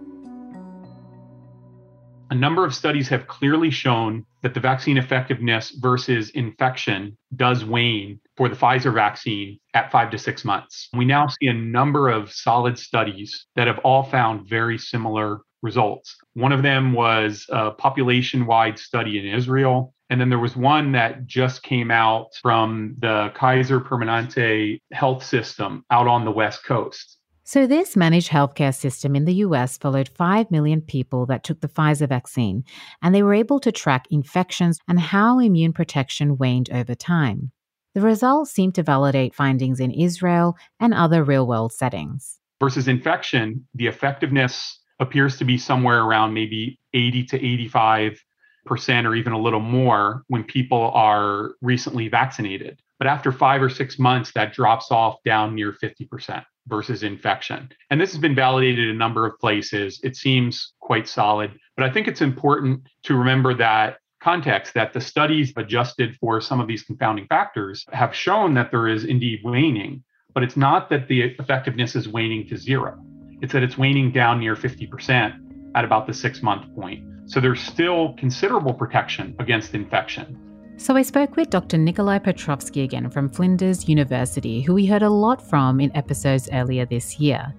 A 2.30 2.36
number 2.36 2.64
of 2.64 2.74
studies 2.74 3.08
have 3.10 3.28
clearly 3.28 3.72
shown 3.72 4.26
that 4.44 4.54
the 4.54 4.60
vaccine 4.60 4.98
effectiveness 4.98 5.72
versus 5.72 6.30
infection 6.32 7.18
does 7.36 7.66
wane 7.66 8.20
for 8.38 8.48
the 8.48 8.56
Pfizer 8.56 8.94
vaccine 8.94 9.60
at 9.74 9.92
five 9.92 10.12
to 10.12 10.20
six 10.20 10.46
months. 10.46 10.90
We 10.94 11.06
now 11.06 11.28
see 11.28 11.48
a 11.48 11.54
number 11.54 12.10
of 12.10 12.32
solid 12.32 12.78
studies 12.78 13.48
that 13.56 13.66
have 13.68 13.80
all 13.80 14.04
found 14.04 14.48
very 14.48 14.78
similar 14.78 15.40
results. 15.64 16.16
One 16.36 16.52
of 16.52 16.62
them 16.62 16.94
was 16.94 17.46
a 17.50 17.72
population 17.72 18.46
wide 18.46 18.78
study 18.78 19.18
in 19.18 19.26
Israel. 19.26 19.95
And 20.10 20.22
then 20.22 20.30
there 20.30 20.40
was 20.40 20.56
one 20.56 20.92
that 20.92 21.26
just 21.26 21.64
came 21.64 21.90
out 21.90 22.36
from 22.42 22.96
the 23.00 23.32
Kaiser 23.34 23.80
Permanente 23.80 24.80
health 24.92 25.24
system 25.24 25.84
out 25.90 26.08
on 26.08 26.26
the 26.26 26.32
West 26.32 26.64
Coast. 26.64 27.18
So, 27.48 27.68
this 27.68 27.96
managed 27.96 28.32
healthcare 28.32 28.74
system 28.74 29.16
in 29.16 29.26
the 29.26 29.36
US 29.36 29.78
followed 29.78 30.10
5 30.10 30.50
million 30.50 30.82
people 30.82 31.28
that 31.28 31.44
took 31.44 31.62
the 31.62 31.68
Pfizer 31.68 32.10
vaccine, 32.10 32.64
and 33.04 33.14
they 33.14 33.22
were 33.22 33.36
able 33.36 33.60
to 33.60 33.72
track 33.72 34.08
infections 34.10 34.80
and 34.88 35.00
how 35.00 35.38
immune 35.38 35.72
protection 35.72 36.38
waned 36.38 36.72
over 36.72 36.96
time. 36.96 37.52
The 37.94 38.02
results 38.02 38.52
seemed 38.52 38.76
to 38.76 38.84
validate 38.84 39.36
findings 39.36 39.80
in 39.80 39.92
Israel 39.92 40.58
and 40.80 40.94
other 40.94 41.24
real 41.24 41.46
world 41.46 41.72
settings. 41.72 42.40
Versus 42.60 42.88
infection, 42.88 43.68
the 43.76 43.88
effectiveness 43.88 44.80
appears 45.00 45.38
to 45.38 45.46
be 45.46 45.58
somewhere 45.58 46.02
around 46.02 46.34
maybe 46.34 46.80
80 46.94 47.26
to 47.26 47.38
85 47.38 48.12
percent 48.12 48.22
or 48.68 49.16
even 49.16 49.34
a 49.34 49.40
little 49.40 49.60
more 49.60 50.24
when 50.28 50.44
people 50.44 50.92
are 50.94 51.56
recently 51.62 52.08
vaccinated. 52.08 52.80
But 52.98 53.08
after 53.08 53.32
five 53.32 53.62
or 53.62 53.70
six 53.70 54.00
months, 54.00 54.32
that 54.34 54.54
drops 54.54 54.92
off 54.92 55.18
down 55.26 55.56
near 55.56 55.74
50% 55.74 56.44
versus 56.68 57.04
infection. 57.04 57.70
And 57.90 58.00
this 58.00 58.12
has 58.12 58.20
been 58.20 58.36
validated 58.36 58.86
in 58.86 58.96
a 58.96 58.98
number 58.98 59.26
of 59.26 59.38
places. 59.40 60.00
It 60.04 60.16
seems 60.16 60.74
quite 60.80 61.08
solid. 61.08 61.52
But 61.76 61.86
I 61.86 61.92
think 61.92 62.08
it's 62.08 62.22
important 62.22 62.82
to 63.04 63.16
remember 63.16 63.54
that 63.56 63.98
context 64.22 64.74
that 64.74 64.94
the 64.94 65.02
studies 65.02 65.54
adjusted 65.56 66.16
for 66.16 66.42
some 66.42 66.60
of 66.60 66.68
these 66.68 66.84
confounding 66.84 67.28
factors 67.28 67.86
have 67.92 68.16
shown 68.16 68.54
that 68.56 68.72
there 68.72 68.88
is 68.88 69.04
indeed 69.04 69.42
waning, 69.44 70.04
but 70.34 70.42
it's 70.42 70.58
not 70.58 70.90
that 70.90 71.08
the 71.08 71.22
effectiveness 71.22 71.96
is 71.96 72.08
waning 72.08 72.48
to 72.48 72.58
zero. 72.58 72.98
It's 73.42 73.54
that 73.54 73.62
it's 73.62 73.78
waning 73.78 74.12
down 74.12 74.40
near 74.40 74.56
50% 74.56 75.72
at 75.76 75.86
about 75.86 76.08
the 76.08 76.14
six 76.14 76.42
month 76.42 76.74
point. 76.74 77.04
So 77.28 77.40
there's 77.40 77.62
still 77.62 78.14
considerable 78.14 78.74
protection 78.74 79.36
against 79.40 79.74
infection. 79.74 80.40
So 80.78 80.96
I 80.96 81.04
spoke 81.04 81.36
with 81.36 81.50
Dr. 81.50 81.78
Nikolai 81.78 82.20
Petrovsky 82.20 82.82
again 82.82 83.10
from 83.10 83.30
Flinders 83.30 83.88
University, 83.88 84.62
who 84.62 84.74
we 84.74 84.86
heard 84.86 85.04
a 85.04 85.10
lot 85.10 85.42
from 85.42 85.80
in 85.80 85.96
episodes 85.96 86.50
earlier 86.52 86.86
this 86.86 87.20
year. 87.20 87.54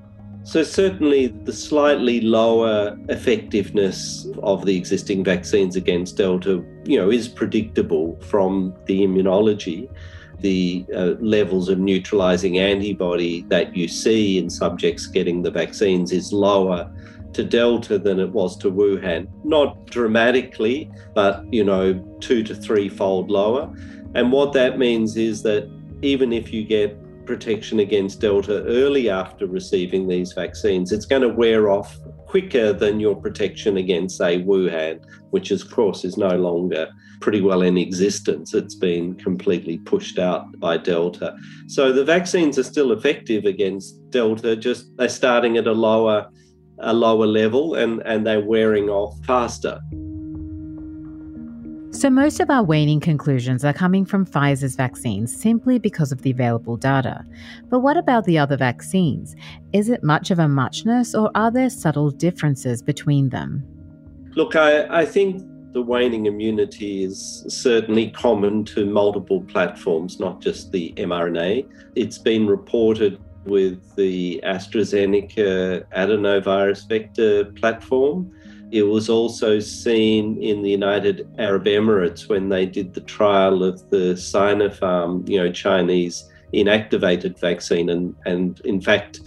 So, 0.46 0.62
certainly, 0.62 1.26
the 1.26 1.52
slightly 1.52 2.20
lower 2.20 2.96
effectiveness 3.08 4.28
of 4.44 4.64
the 4.64 4.76
existing 4.76 5.24
vaccines 5.24 5.74
against 5.74 6.18
Delta, 6.18 6.64
you 6.84 6.96
know, 6.96 7.10
is 7.10 7.26
predictable 7.26 8.16
from 8.20 8.72
the 8.84 9.00
immunology. 9.00 9.88
The 10.38 10.84
uh, 10.94 11.14
levels 11.18 11.68
of 11.68 11.80
neutralizing 11.80 12.60
antibody 12.60 13.42
that 13.48 13.76
you 13.76 13.88
see 13.88 14.38
in 14.38 14.48
subjects 14.48 15.08
getting 15.08 15.42
the 15.42 15.50
vaccines 15.50 16.12
is 16.12 16.32
lower 16.32 16.88
to 17.36 17.44
Delta 17.44 17.98
than 17.98 18.18
it 18.18 18.30
was 18.30 18.56
to 18.56 18.72
Wuhan. 18.72 19.28
Not 19.44 19.86
dramatically, 19.86 20.90
but 21.14 21.44
you 21.52 21.64
know, 21.64 21.94
two 22.20 22.42
to 22.42 22.54
three 22.54 22.88
fold 22.88 23.30
lower. 23.30 23.72
And 24.14 24.32
what 24.32 24.54
that 24.54 24.78
means 24.78 25.18
is 25.18 25.42
that 25.42 25.70
even 26.00 26.32
if 26.32 26.50
you 26.52 26.64
get 26.64 26.98
protection 27.26 27.80
against 27.80 28.20
Delta 28.20 28.64
early 28.64 29.10
after 29.10 29.46
receiving 29.46 30.08
these 30.08 30.32
vaccines, 30.32 30.92
it's 30.92 31.04
going 31.04 31.22
to 31.22 31.28
wear 31.28 31.68
off 31.68 31.98
quicker 32.26 32.72
than 32.72 33.00
your 33.00 33.14
protection 33.14 33.76
against, 33.76 34.16
say, 34.16 34.42
Wuhan, 34.42 35.04
which, 35.30 35.50
of 35.50 35.70
course, 35.70 36.04
is 36.04 36.16
no 36.16 36.36
longer 36.36 36.88
pretty 37.20 37.42
well 37.42 37.62
in 37.62 37.76
existence. 37.76 38.54
It's 38.54 38.74
been 38.74 39.14
completely 39.14 39.76
pushed 39.78 40.18
out 40.18 40.58
by 40.58 40.78
Delta. 40.78 41.36
So 41.66 41.92
the 41.92 42.04
vaccines 42.04 42.58
are 42.58 42.62
still 42.62 42.92
effective 42.92 43.44
against 43.44 44.08
Delta, 44.10 44.56
just 44.56 44.96
they're 44.96 45.08
starting 45.08 45.58
at 45.58 45.66
a 45.66 45.72
lower 45.72 46.30
a 46.78 46.92
lower 46.92 47.26
level 47.26 47.74
and, 47.74 48.02
and 48.04 48.26
they're 48.26 48.40
wearing 48.40 48.88
off 48.88 49.18
faster. 49.24 49.80
So, 51.92 52.10
most 52.10 52.40
of 52.40 52.50
our 52.50 52.62
waning 52.62 53.00
conclusions 53.00 53.64
are 53.64 53.72
coming 53.72 54.04
from 54.04 54.26
Pfizer's 54.26 54.76
vaccines 54.76 55.34
simply 55.34 55.78
because 55.78 56.12
of 56.12 56.20
the 56.20 56.30
available 56.30 56.76
data. 56.76 57.24
But 57.70 57.80
what 57.80 57.96
about 57.96 58.24
the 58.24 58.36
other 58.36 58.56
vaccines? 58.58 59.34
Is 59.72 59.88
it 59.88 60.04
much 60.04 60.30
of 60.30 60.38
a 60.38 60.46
muchness 60.46 61.14
or 61.14 61.30
are 61.34 61.50
there 61.50 61.70
subtle 61.70 62.10
differences 62.10 62.82
between 62.82 63.30
them? 63.30 63.64
Look, 64.34 64.56
I, 64.56 64.86
I 65.00 65.06
think 65.06 65.42
the 65.72 65.80
waning 65.80 66.26
immunity 66.26 67.04
is 67.04 67.44
certainly 67.48 68.10
common 68.10 68.64
to 68.66 68.84
multiple 68.84 69.40
platforms, 69.42 70.20
not 70.20 70.42
just 70.42 70.72
the 70.72 70.92
mRNA. 70.98 71.66
It's 71.94 72.18
been 72.18 72.46
reported 72.46 73.18
with 73.46 73.94
the 73.96 74.40
AstraZeneca 74.44 75.84
adenovirus 75.96 76.88
vector 76.88 77.44
platform. 77.44 78.32
It 78.72 78.82
was 78.82 79.08
also 79.08 79.60
seen 79.60 80.42
in 80.42 80.62
the 80.62 80.70
United 80.70 81.28
Arab 81.38 81.64
Emirates 81.64 82.28
when 82.28 82.48
they 82.48 82.66
did 82.66 82.94
the 82.94 83.00
trial 83.02 83.62
of 83.62 83.88
the 83.90 84.14
Sinopharm, 84.14 85.28
you 85.28 85.38
know, 85.38 85.52
Chinese 85.52 86.28
inactivated 86.52 87.38
vaccine. 87.38 87.90
And, 87.90 88.14
and 88.24 88.60
in 88.64 88.80
fact, 88.80 89.20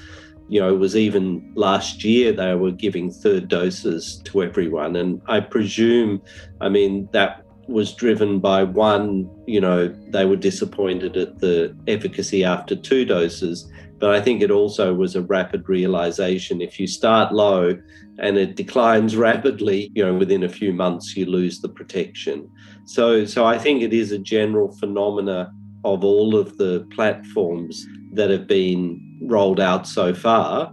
you 0.49 0.59
know, 0.59 0.73
it 0.73 0.77
was 0.77 0.95
even 0.95 1.51
last 1.55 2.03
year 2.03 2.33
they 2.33 2.55
were 2.55 2.71
giving 2.71 3.11
third 3.11 3.47
doses 3.47 4.21
to 4.25 4.43
everyone. 4.43 4.95
And 4.95 5.21
I 5.27 5.39
presume, 5.39 6.21
I 6.59 6.69
mean, 6.69 7.07
that 7.11 7.45
was 7.67 7.93
driven 7.93 8.39
by 8.39 8.63
one, 8.63 9.29
you 9.45 9.61
know, 9.61 9.87
they 10.09 10.25
were 10.25 10.35
disappointed 10.35 11.15
at 11.15 11.37
the 11.39 11.75
efficacy 11.87 12.43
after 12.43 12.75
two 12.75 13.05
doses. 13.05 13.71
But 13.99 14.11
I 14.11 14.21
think 14.21 14.41
it 14.41 14.51
also 14.51 14.93
was 14.93 15.15
a 15.15 15.21
rapid 15.21 15.67
realization 15.67 16.61
if 16.61 16.79
you 16.79 16.87
start 16.87 17.33
low 17.33 17.77
and 18.19 18.37
it 18.37 18.55
declines 18.55 19.15
rapidly, 19.15 19.91
you 19.93 20.05
know, 20.05 20.13
within 20.13 20.43
a 20.43 20.49
few 20.49 20.73
months 20.73 21.15
you 21.15 21.25
lose 21.25 21.59
the 21.59 21.69
protection. 21.69 22.49
So 22.85 23.25
so 23.25 23.45
I 23.45 23.57
think 23.57 23.81
it 23.81 23.93
is 23.93 24.11
a 24.11 24.17
general 24.17 24.71
phenomena 24.71 25.51
of 25.83 26.03
all 26.03 26.35
of 26.35 26.57
the 26.57 26.87
platforms 26.95 27.85
that 28.13 28.29
have 28.29 28.47
been 28.47 29.19
rolled 29.23 29.59
out 29.59 29.87
so 29.87 30.13
far. 30.13 30.71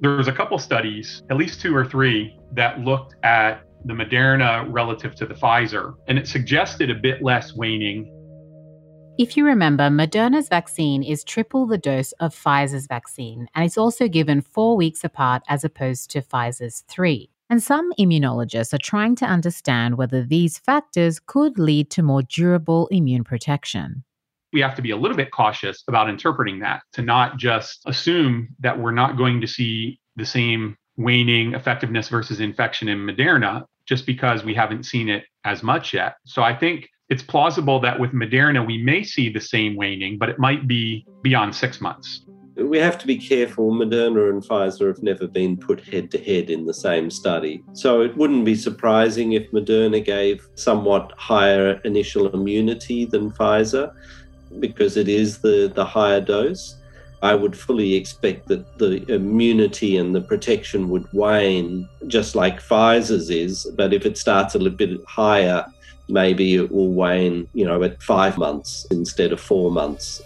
There 0.00 0.16
was 0.16 0.28
a 0.28 0.32
couple 0.32 0.58
studies, 0.58 1.22
at 1.30 1.36
least 1.36 1.60
two 1.60 1.74
or 1.74 1.84
three, 1.84 2.36
that 2.52 2.80
looked 2.80 3.14
at 3.22 3.62
the 3.86 3.94
Moderna 3.94 4.66
relative 4.68 5.14
to 5.16 5.26
the 5.26 5.34
Pfizer, 5.34 5.94
and 6.08 6.18
it 6.18 6.26
suggested 6.26 6.90
a 6.90 6.94
bit 6.94 7.22
less 7.22 7.54
waning. 7.54 8.10
If 9.16 9.36
you 9.36 9.46
remember, 9.46 9.84
Moderna's 9.84 10.48
vaccine 10.48 11.04
is 11.04 11.22
triple 11.22 11.66
the 11.66 11.78
dose 11.78 12.10
of 12.18 12.34
Pfizer's 12.34 12.88
vaccine, 12.88 13.46
and 13.54 13.64
it's 13.64 13.78
also 13.78 14.08
given 14.08 14.40
four 14.40 14.76
weeks 14.76 15.04
apart 15.04 15.42
as 15.48 15.62
opposed 15.62 16.10
to 16.10 16.20
Pfizer's 16.20 16.82
three. 16.88 17.30
And 17.48 17.62
some 17.62 17.92
immunologists 17.98 18.74
are 18.74 18.78
trying 18.78 19.14
to 19.16 19.26
understand 19.26 19.98
whether 19.98 20.24
these 20.24 20.58
factors 20.58 21.20
could 21.20 21.60
lead 21.60 21.90
to 21.90 22.02
more 22.02 22.22
durable 22.22 22.88
immune 22.88 23.24
protection 23.24 24.02
we 24.54 24.60
have 24.60 24.76
to 24.76 24.82
be 24.82 24.92
a 24.92 24.96
little 24.96 25.16
bit 25.16 25.32
cautious 25.32 25.82
about 25.88 26.08
interpreting 26.08 26.60
that 26.60 26.80
to 26.92 27.02
not 27.02 27.36
just 27.36 27.82
assume 27.86 28.48
that 28.60 28.78
we're 28.78 28.92
not 28.92 29.18
going 29.18 29.40
to 29.40 29.48
see 29.48 29.98
the 30.14 30.24
same 30.24 30.76
waning 30.96 31.54
effectiveness 31.54 32.08
versus 32.08 32.38
infection 32.38 32.86
in 32.86 32.98
Moderna 32.98 33.64
just 33.84 34.06
because 34.06 34.44
we 34.44 34.54
haven't 34.54 34.84
seen 34.84 35.08
it 35.08 35.24
as 35.42 35.64
much 35.64 35.92
yet. 35.92 36.14
So 36.24 36.42
I 36.42 36.54
think 36.54 36.88
it's 37.14 37.22
plausible 37.22 37.78
that 37.78 38.00
with 38.00 38.10
Moderna, 38.10 38.66
we 38.66 38.76
may 38.82 39.04
see 39.04 39.28
the 39.28 39.40
same 39.40 39.76
waning, 39.76 40.18
but 40.18 40.28
it 40.28 40.40
might 40.40 40.66
be 40.66 41.06
beyond 41.22 41.54
six 41.54 41.80
months. 41.80 42.26
We 42.56 42.78
have 42.78 42.98
to 42.98 43.06
be 43.06 43.16
careful. 43.16 43.70
Moderna 43.70 44.30
and 44.30 44.42
Pfizer 44.42 44.88
have 44.88 45.00
never 45.00 45.28
been 45.28 45.56
put 45.56 45.80
head 45.80 46.10
to 46.10 46.18
head 46.18 46.50
in 46.50 46.66
the 46.66 46.74
same 46.74 47.10
study. 47.10 47.62
So 47.72 48.00
it 48.00 48.16
wouldn't 48.16 48.44
be 48.44 48.56
surprising 48.56 49.34
if 49.34 49.48
Moderna 49.52 50.04
gave 50.04 50.44
somewhat 50.56 51.12
higher 51.16 51.80
initial 51.84 52.34
immunity 52.34 53.04
than 53.04 53.30
Pfizer 53.30 53.94
because 54.58 54.96
it 54.96 55.08
is 55.08 55.38
the, 55.38 55.70
the 55.72 55.84
higher 55.84 56.20
dose. 56.20 56.80
I 57.22 57.36
would 57.36 57.56
fully 57.56 57.94
expect 57.94 58.48
that 58.48 58.78
the 58.78 59.08
immunity 59.12 59.98
and 59.98 60.12
the 60.12 60.20
protection 60.20 60.88
would 60.90 61.06
wane 61.12 61.88
just 62.08 62.34
like 62.34 62.60
Pfizer's 62.60 63.30
is. 63.30 63.70
But 63.76 63.94
if 63.94 64.04
it 64.04 64.18
starts 64.18 64.56
a 64.56 64.58
little 64.58 64.76
bit 64.76 65.00
higher, 65.06 65.64
maybe 66.08 66.54
it 66.54 66.70
will 66.70 66.92
wane, 66.92 67.48
you 67.54 67.64
know, 67.64 67.82
at 67.82 68.02
five 68.02 68.38
months 68.38 68.86
instead 68.90 69.32
of 69.32 69.40
four 69.40 69.70
months. 69.70 70.22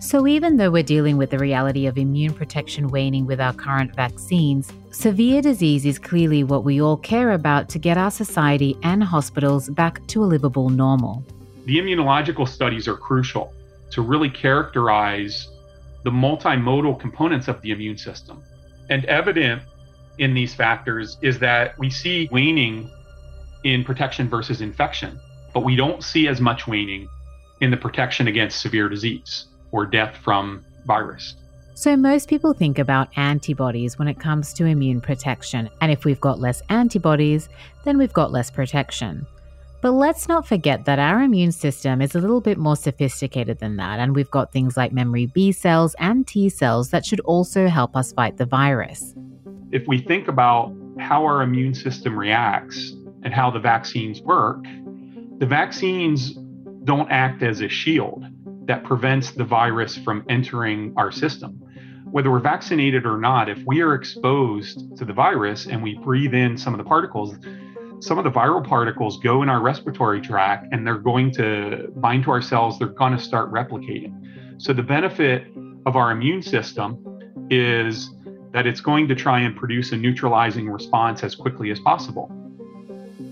So, 0.00 0.26
even 0.26 0.56
though 0.56 0.70
we're 0.70 0.84
dealing 0.84 1.16
with 1.16 1.30
the 1.30 1.38
reality 1.38 1.86
of 1.86 1.98
immune 1.98 2.32
protection 2.32 2.88
waning 2.88 3.26
with 3.26 3.40
our 3.40 3.52
current 3.52 3.94
vaccines, 3.96 4.72
severe 4.92 5.42
disease 5.42 5.84
is 5.84 5.98
clearly 5.98 6.44
what 6.44 6.62
we 6.62 6.80
all 6.80 6.96
care 6.96 7.32
about 7.32 7.68
to 7.70 7.78
get 7.80 7.98
our 7.98 8.12
society 8.12 8.76
and 8.84 9.02
hospitals 9.02 9.68
back 9.70 10.06
to 10.06 10.22
a 10.22 10.26
livable 10.26 10.70
normal 10.70 11.24
the 11.66 11.78
immunological 11.78 12.48
studies 12.48 12.88
are 12.88 12.96
crucial 12.96 13.52
to 13.90 14.00
really 14.00 14.30
characterize 14.30 15.48
the 16.04 16.10
multimodal 16.10 16.98
components 16.98 17.48
of 17.48 17.60
the 17.60 17.72
immune 17.72 17.98
system. 17.98 18.42
And 18.88 19.04
evident 19.06 19.62
in 20.18 20.32
these 20.32 20.54
factors 20.54 21.18
is 21.22 21.40
that 21.40 21.76
we 21.78 21.90
see 21.90 22.28
waning 22.30 22.90
in 23.66 23.84
protection 23.84 24.28
versus 24.28 24.60
infection, 24.60 25.20
but 25.52 25.64
we 25.64 25.76
don't 25.76 26.02
see 26.02 26.28
as 26.28 26.40
much 26.40 26.66
waning 26.66 27.08
in 27.60 27.70
the 27.70 27.76
protection 27.76 28.28
against 28.28 28.60
severe 28.60 28.88
disease 28.88 29.46
or 29.72 29.86
death 29.86 30.16
from 30.22 30.64
virus. 30.86 31.34
So, 31.74 31.94
most 31.94 32.28
people 32.28 32.54
think 32.54 32.78
about 32.78 33.08
antibodies 33.18 33.98
when 33.98 34.08
it 34.08 34.18
comes 34.18 34.54
to 34.54 34.64
immune 34.64 35.00
protection. 35.02 35.68
And 35.82 35.92
if 35.92 36.06
we've 36.06 36.20
got 36.20 36.40
less 36.40 36.62
antibodies, 36.70 37.50
then 37.84 37.98
we've 37.98 38.12
got 38.14 38.32
less 38.32 38.50
protection. 38.50 39.26
But 39.82 39.90
let's 39.92 40.26
not 40.26 40.46
forget 40.46 40.86
that 40.86 40.98
our 40.98 41.20
immune 41.20 41.52
system 41.52 42.00
is 42.00 42.14
a 42.14 42.20
little 42.20 42.40
bit 42.40 42.56
more 42.56 42.76
sophisticated 42.76 43.58
than 43.58 43.76
that, 43.76 43.98
and 43.98 44.14
we've 44.14 44.30
got 44.30 44.52
things 44.52 44.76
like 44.76 44.92
memory 44.92 45.26
B 45.26 45.52
cells 45.52 45.94
and 45.98 46.26
T 46.26 46.48
cells 46.48 46.90
that 46.90 47.04
should 47.04 47.20
also 47.20 47.68
help 47.68 47.94
us 47.94 48.12
fight 48.12 48.38
the 48.38 48.46
virus. 48.46 49.14
If 49.70 49.86
we 49.86 50.00
think 50.00 50.28
about 50.28 50.74
how 50.98 51.24
our 51.24 51.42
immune 51.42 51.74
system 51.74 52.18
reacts 52.18 52.94
and 53.26 53.34
how 53.34 53.50
the 53.50 53.58
vaccines 53.58 54.22
work, 54.22 54.62
the 55.38 55.46
vaccines 55.46 56.34
don't 56.84 57.10
act 57.10 57.42
as 57.42 57.60
a 57.60 57.68
shield 57.68 58.24
that 58.66 58.84
prevents 58.84 59.32
the 59.32 59.42
virus 59.42 59.98
from 59.98 60.24
entering 60.28 60.94
our 60.96 61.10
system. 61.10 61.60
Whether 62.04 62.30
we're 62.30 62.38
vaccinated 62.38 63.04
or 63.04 63.18
not, 63.18 63.48
if 63.48 63.58
we 63.66 63.80
are 63.80 63.94
exposed 63.94 64.96
to 64.96 65.04
the 65.04 65.12
virus 65.12 65.66
and 65.66 65.82
we 65.82 65.98
breathe 65.98 66.34
in 66.34 66.56
some 66.56 66.72
of 66.72 66.78
the 66.78 66.84
particles, 66.84 67.34
some 67.98 68.16
of 68.16 68.22
the 68.22 68.30
viral 68.30 68.64
particles 68.64 69.18
go 69.18 69.42
in 69.42 69.48
our 69.48 69.60
respiratory 69.60 70.20
tract 70.20 70.68
and 70.70 70.86
they're 70.86 70.96
going 70.98 71.32
to 71.32 71.88
bind 71.96 72.22
to 72.24 72.30
our 72.30 72.40
cells, 72.40 72.78
they're 72.78 72.86
going 72.86 73.16
to 73.16 73.18
start 73.18 73.52
replicating. 73.52 74.62
So, 74.62 74.72
the 74.72 74.84
benefit 74.84 75.48
of 75.84 75.96
our 75.96 76.12
immune 76.12 76.42
system 76.42 77.02
is 77.50 78.08
that 78.52 78.68
it's 78.68 78.80
going 78.80 79.08
to 79.08 79.16
try 79.16 79.40
and 79.40 79.56
produce 79.56 79.90
a 79.90 79.96
neutralizing 79.96 80.68
response 80.70 81.24
as 81.24 81.34
quickly 81.34 81.72
as 81.72 81.80
possible. 81.80 82.30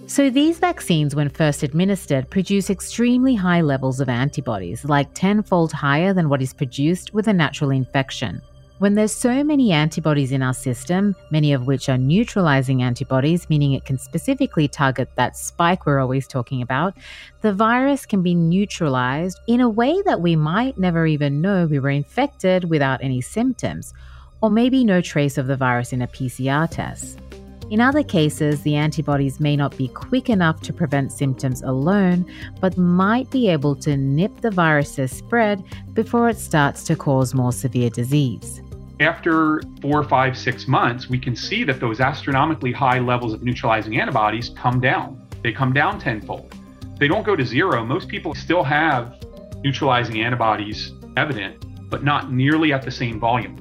So, 0.07 0.29
these 0.29 0.59
vaccines, 0.59 1.15
when 1.15 1.31
first 1.31 1.63
administered, 1.63 2.29
produce 2.29 2.69
extremely 2.69 3.35
high 3.35 3.63
levels 3.63 4.01
of 4.01 4.11
antibodies, 4.11 4.85
like 4.85 5.09
tenfold 5.15 5.73
higher 5.73 6.13
than 6.13 6.29
what 6.29 6.43
is 6.43 6.53
produced 6.53 7.15
with 7.15 7.27
a 7.27 7.33
natural 7.33 7.71
infection. 7.71 8.43
When 8.81 8.95
there's 8.95 9.15
so 9.15 9.43
many 9.43 9.73
antibodies 9.73 10.31
in 10.31 10.43
our 10.43 10.53
system, 10.53 11.17
many 11.31 11.55
of 11.55 11.67
which 11.67 11.89
are 11.89 11.97
neutralizing 11.97 12.83
antibodies, 12.83 13.49
meaning 13.49 13.73
it 13.73 13.87
can 13.87 13.97
specifically 13.97 14.69
target 14.69 15.09
that 15.15 15.39
spike 15.39 15.87
we're 15.87 16.01
always 16.01 16.29
talking 16.29 16.61
about, 16.61 16.95
the 17.41 17.55
virus 17.55 18.05
can 18.05 18.23
be 18.23 18.35
neutralized 18.35 19.41
in 19.47 19.63
a 19.63 19.71
way 19.71 20.03
that 20.03 20.21
we 20.21 20.37
might 20.37 20.77
never 20.77 21.07
even 21.07 21.41
know 21.41 21.67
we 21.67 21.79
were 21.79 21.89
infected 21.89 22.69
without 22.69 23.03
any 23.03 23.23
symptoms, 23.23 23.95
or 24.43 24.51
maybe 24.51 24.85
no 24.85 25.01
trace 25.01 25.39
of 25.39 25.47
the 25.47 25.57
virus 25.57 25.95
in 25.95 26.03
a 26.03 26.09
PCR 26.09 26.69
test. 26.71 27.21
In 27.71 27.81
other 27.81 28.03
cases, 28.03 28.63
the 28.63 28.77
antibodies 28.77 29.41
may 29.41 29.57
not 29.57 29.77
be 29.77 29.89
quick 29.89 30.29
enough 30.29 30.61
to 30.63 30.73
prevent 30.73 31.13
symptoms 31.13 31.63
alone, 31.63 32.31
but 32.61 32.77
might 32.77 33.31
be 33.31 33.49
able 33.49 33.75
to 33.77 33.97
nip 33.97 34.41
the 34.41 34.51
virus's 34.51 35.11
spread 35.11 35.65
before 35.95 36.29
it 36.29 36.39
starts 36.39 36.85
to 36.85 36.97
cause 36.97 37.35
more 37.35 37.53
severe 37.53 37.91
disease 37.91 38.61
after 39.01 39.61
four, 39.81 40.05
five, 40.05 40.37
six 40.37 40.69
months, 40.69 41.09
we 41.09 41.19
can 41.19 41.35
see 41.35 41.65
that 41.65 41.81
those 41.81 42.01
astronomically 42.01 42.73
high 42.73 42.99
levels 42.99 43.33
of 43.33 43.43
neutralizing 43.43 44.01
antibodies 44.01 44.51
come 44.51 44.81
down. 44.81 45.27
They 45.43 45.53
come 45.53 45.73
down 45.73 45.99
tenfold. 45.99 46.55
They 46.99 47.09
don't 47.09 47.25
go 47.25 47.35
to 47.35 47.45
zero. 47.45 47.85
Most 47.85 48.09
people 48.09 48.35
still 48.35 48.63
have 48.63 49.17
neutralizing 49.63 50.21
antibodies 50.23 50.93
evident, 51.17 51.65
but 51.91 52.05
not 52.05 52.33
nearly 52.33 52.73
at 52.73 52.83
the 52.83 52.91
same 52.91 53.19
volume. 53.19 53.57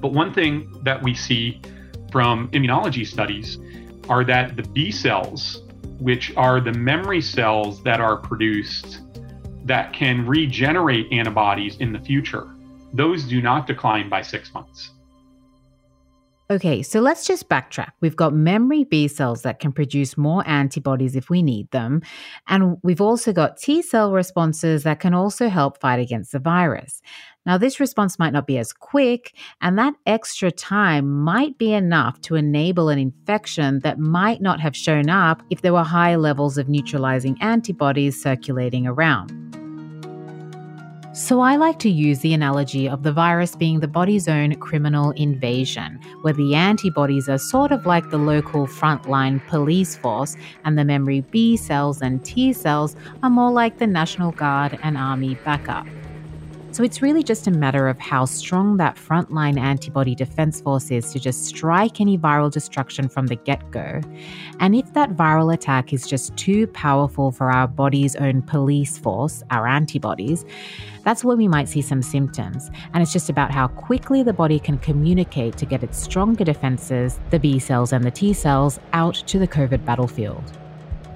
But 0.00 0.12
one 0.12 0.32
thing 0.32 0.72
that 0.82 1.02
we 1.02 1.14
see 1.14 1.60
from 2.16 2.48
immunology 2.52 3.06
studies 3.06 3.58
are 4.08 4.24
that 4.24 4.56
the 4.56 4.62
B 4.62 4.90
cells, 4.90 5.60
which 5.98 6.34
are 6.34 6.62
the 6.62 6.72
memory 6.72 7.20
cells 7.20 7.82
that 7.82 8.00
are 8.00 8.16
produced 8.16 9.02
that 9.66 9.92
can 9.92 10.26
regenerate 10.26 11.12
antibodies 11.12 11.76
in 11.76 11.92
the 11.92 11.98
future, 11.98 12.48
those 12.94 13.24
do 13.24 13.42
not 13.42 13.66
decline 13.66 14.08
by 14.08 14.22
six 14.22 14.54
months. 14.54 14.92
Okay, 16.48 16.80
so 16.80 17.00
let's 17.00 17.26
just 17.26 17.48
backtrack. 17.48 17.90
We've 18.00 18.14
got 18.14 18.32
memory 18.32 18.84
B 18.84 19.08
cells 19.08 19.42
that 19.42 19.58
can 19.58 19.72
produce 19.72 20.16
more 20.16 20.46
antibodies 20.46 21.16
if 21.16 21.28
we 21.28 21.42
need 21.42 21.68
them. 21.72 22.02
And 22.46 22.76
we've 22.84 23.00
also 23.00 23.32
got 23.32 23.56
T 23.56 23.82
cell 23.82 24.12
responses 24.12 24.84
that 24.84 25.00
can 25.00 25.12
also 25.12 25.48
help 25.48 25.80
fight 25.80 25.98
against 25.98 26.30
the 26.30 26.38
virus. 26.38 27.02
Now, 27.46 27.58
this 27.58 27.80
response 27.80 28.20
might 28.20 28.32
not 28.32 28.46
be 28.46 28.58
as 28.58 28.72
quick, 28.72 29.34
and 29.60 29.76
that 29.78 29.94
extra 30.06 30.52
time 30.52 31.10
might 31.10 31.58
be 31.58 31.72
enough 31.72 32.20
to 32.22 32.36
enable 32.36 32.90
an 32.90 32.98
infection 32.98 33.80
that 33.80 33.98
might 33.98 34.40
not 34.40 34.60
have 34.60 34.76
shown 34.76 35.10
up 35.10 35.42
if 35.50 35.62
there 35.62 35.72
were 35.72 35.82
high 35.82 36.14
levels 36.14 36.58
of 36.58 36.68
neutralizing 36.68 37.36
antibodies 37.40 38.22
circulating 38.22 38.86
around. 38.86 39.65
So, 41.16 41.40
I 41.40 41.56
like 41.56 41.78
to 41.78 41.88
use 41.88 42.18
the 42.18 42.34
analogy 42.34 42.86
of 42.86 43.02
the 43.02 43.10
virus 43.10 43.56
being 43.56 43.80
the 43.80 43.88
body's 43.88 44.28
own 44.28 44.54
criminal 44.56 45.12
invasion, 45.12 45.98
where 46.20 46.34
the 46.34 46.54
antibodies 46.54 47.26
are 47.26 47.38
sort 47.38 47.72
of 47.72 47.86
like 47.86 48.10
the 48.10 48.18
local 48.18 48.66
frontline 48.66 49.40
police 49.48 49.96
force, 49.96 50.36
and 50.66 50.76
the 50.76 50.84
memory 50.84 51.22
B 51.22 51.56
cells 51.56 52.02
and 52.02 52.22
T 52.22 52.52
cells 52.52 52.96
are 53.22 53.30
more 53.30 53.50
like 53.50 53.78
the 53.78 53.86
National 53.86 54.30
Guard 54.32 54.78
and 54.82 54.98
Army 54.98 55.36
backup. 55.36 55.86
So 56.76 56.82
it's 56.82 57.00
really 57.00 57.22
just 57.22 57.46
a 57.46 57.50
matter 57.50 57.88
of 57.88 57.98
how 57.98 58.26
strong 58.26 58.76
that 58.76 58.96
frontline 58.96 59.58
antibody 59.58 60.14
defense 60.14 60.60
force 60.60 60.90
is 60.90 61.10
to 61.12 61.18
just 61.18 61.46
strike 61.46 62.02
any 62.02 62.18
viral 62.18 62.52
destruction 62.52 63.08
from 63.08 63.28
the 63.28 63.36
get 63.36 63.70
go. 63.70 64.02
And 64.60 64.76
if 64.76 64.92
that 64.92 65.16
viral 65.16 65.54
attack 65.54 65.94
is 65.94 66.06
just 66.06 66.36
too 66.36 66.66
powerful 66.66 67.30
for 67.30 67.50
our 67.50 67.66
body's 67.66 68.14
own 68.16 68.42
police 68.42 68.98
force, 68.98 69.42
our 69.50 69.66
antibodies, 69.66 70.44
that's 71.02 71.24
when 71.24 71.38
we 71.38 71.48
might 71.48 71.70
see 71.70 71.80
some 71.80 72.02
symptoms. 72.02 72.70
And 72.92 73.02
it's 73.02 73.10
just 73.14 73.30
about 73.30 73.50
how 73.50 73.68
quickly 73.68 74.22
the 74.22 74.34
body 74.34 74.58
can 74.58 74.76
communicate 74.76 75.56
to 75.56 75.64
get 75.64 75.82
its 75.82 75.98
stronger 75.98 76.44
defenses, 76.44 77.18
the 77.30 77.38
B 77.38 77.58
cells 77.58 77.94
and 77.94 78.04
the 78.04 78.10
T 78.10 78.34
cells, 78.34 78.78
out 78.92 79.14
to 79.14 79.38
the 79.38 79.48
COVID 79.48 79.82
battlefield. 79.86 80.52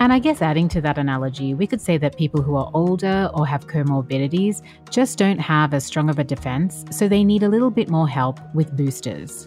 And 0.00 0.14
I 0.14 0.18
guess 0.18 0.40
adding 0.40 0.66
to 0.70 0.80
that 0.80 0.96
analogy, 0.96 1.52
we 1.52 1.66
could 1.66 1.80
say 1.82 1.98
that 1.98 2.16
people 2.16 2.40
who 2.40 2.56
are 2.56 2.70
older 2.72 3.30
or 3.34 3.46
have 3.46 3.66
comorbidities 3.66 4.62
just 4.88 5.18
don't 5.18 5.38
have 5.38 5.74
as 5.74 5.84
strong 5.84 6.08
of 6.08 6.18
a 6.18 6.24
defense, 6.24 6.86
so 6.90 7.06
they 7.06 7.22
need 7.22 7.42
a 7.42 7.50
little 7.50 7.70
bit 7.70 7.90
more 7.90 8.08
help 8.08 8.40
with 8.54 8.74
boosters. 8.74 9.46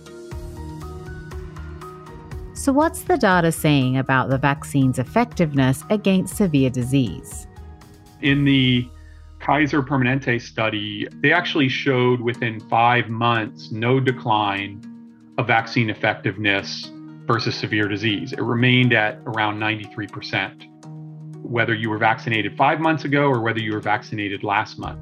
So, 2.54 2.72
what's 2.72 3.02
the 3.02 3.18
data 3.18 3.52
saying 3.52 3.98
about 3.98 4.30
the 4.30 4.38
vaccine's 4.38 5.00
effectiveness 5.00 5.84
against 5.90 6.38
severe 6.38 6.70
disease? 6.70 7.48
In 8.22 8.46
the 8.46 8.88
Kaiser 9.40 9.82
Permanente 9.82 10.40
study, 10.40 11.08
they 11.22 11.34
actually 11.34 11.68
showed 11.68 12.22
within 12.22 12.60
five 12.60 13.10
months 13.10 13.72
no 13.72 14.00
decline 14.00 14.80
of 15.40 15.48
vaccine 15.48 15.90
effectiveness 15.90 16.92
versus 17.26 17.56
severe 17.56 17.88
disease. 17.88 18.34
It 18.34 18.42
remained 18.42 18.94
at 18.94 19.20
around 19.26 19.60
93%, 19.60 21.44
whether 21.44 21.74
you 21.74 21.90
were 21.90 21.98
vaccinated 21.98 22.58
five 22.58 22.80
months 22.80 23.06
ago 23.06 23.26
or 23.26 23.42
whether 23.42 23.60
you 23.60 23.74
were 23.74 23.80
vaccinated 23.80 24.44
last 24.44 24.78
month. 24.78 25.00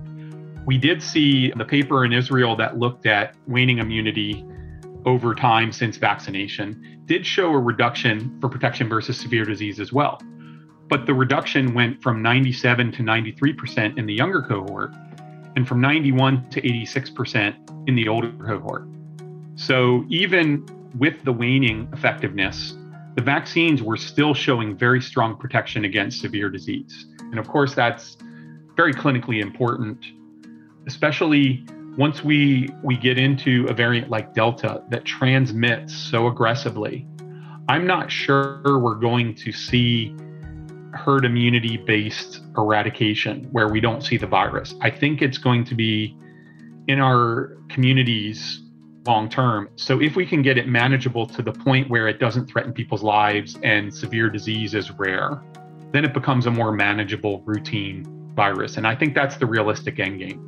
We 0.66 0.78
did 0.78 1.02
see 1.02 1.52
the 1.58 1.66
paper 1.66 2.06
in 2.06 2.14
Israel 2.14 2.56
that 2.58 2.78
looked 2.78 3.06
at 3.06 3.36
waning 3.48 3.80
immunity 3.80 4.46
over 5.06 5.34
time 5.34 5.72
since 5.72 5.98
vaccination 5.98 7.02
did 7.06 7.26
show 7.26 7.52
a 7.52 7.60
reduction 7.60 8.38
for 8.40 8.48
protection 8.48 8.88
versus 8.88 9.20
severe 9.20 9.44
disease 9.44 9.80
as 9.80 9.92
well. 9.92 10.22
But 10.88 11.06
the 11.06 11.14
reduction 11.14 11.74
went 11.74 12.04
from 12.04 12.22
97 12.22 12.92
to 12.94 13.04
93% 13.04 13.98
in 13.98 14.06
the 14.06 14.14
younger 14.14 14.42
cohort 14.42 14.94
and 15.56 15.68
from 15.68 15.82
91 15.82 16.50
to 16.52 16.62
86% 16.62 17.88
in 17.88 17.96
the 17.96 18.08
older 18.08 18.32
cohort. 18.46 18.88
So 19.56 20.06
even 20.10 20.66
with 20.98 21.24
the 21.24 21.32
waning 21.34 21.90
effectiveness, 21.94 22.76
the 23.16 23.22
vaccines 23.22 23.82
were 23.82 23.98
still 23.98 24.34
showing 24.34 24.78
very 24.78 25.02
strong 25.02 25.36
protection 25.38 25.86
against 25.86 26.22
severe 26.22 26.50
disease. 26.50 27.06
And 27.20 27.40
of 27.40 27.48
course, 27.48 27.74
that's 27.74 28.18
very 28.76 28.94
clinically 28.94 29.42
important, 29.42 30.06
especially 30.88 31.66
once 31.98 32.24
we, 32.24 32.70
we 32.84 32.96
get 32.96 33.18
into 33.18 33.66
a 33.70 33.74
variant 33.74 34.10
like 34.10 34.34
Delta 34.34 34.84
that 34.90 35.04
transmits 35.04 35.94
so 35.94 36.28
aggressively. 36.28 37.06
I'm 37.68 37.86
not 37.86 38.10
sure 38.12 38.80
we're 38.80 38.96
going 38.96 39.36
to 39.36 39.52
see 39.52 40.16
herd 40.94 41.26
immunity 41.26 41.78
based 41.78 42.42
eradication 42.58 43.48
where 43.52 43.68
we 43.68 43.80
don't 43.80 44.02
see 44.02 44.18
the 44.18 44.28
virus. 44.28 44.74
I 44.82 44.90
think 44.90 45.22
it's 45.22 45.38
going 45.38 45.64
to 45.66 45.76
be 45.76 46.18
in 46.88 47.00
our 47.00 47.58
communities 47.70 48.62
long 49.06 49.30
term. 49.30 49.70
So 49.76 50.02
if 50.02 50.16
we 50.16 50.26
can 50.26 50.42
get 50.42 50.58
it 50.58 50.68
manageable 50.68 51.26
to 51.28 51.42
the 51.42 51.52
point 51.52 51.90
where 51.90 52.08
it 52.08 52.20
doesn't 52.20 52.48
threaten 52.48 52.74
people's 52.74 53.04
lives 53.04 53.58
and 53.64 53.94
severe 53.94 54.30
disease 54.30 54.74
is 54.74 54.92
rare, 54.92 55.42
then 55.92 56.06
it 56.06 56.14
becomes 56.14 56.46
a 56.46 56.52
more 56.52 56.72
manageable 56.72 57.42
routine 57.42 58.06
virus. 58.36 58.78
And 58.78 58.88
I 58.88 58.96
think 58.96 59.14
that's 59.14 59.38
the 59.38 59.46
realistic 59.46 60.00
end 60.00 60.20
game. 60.20 60.48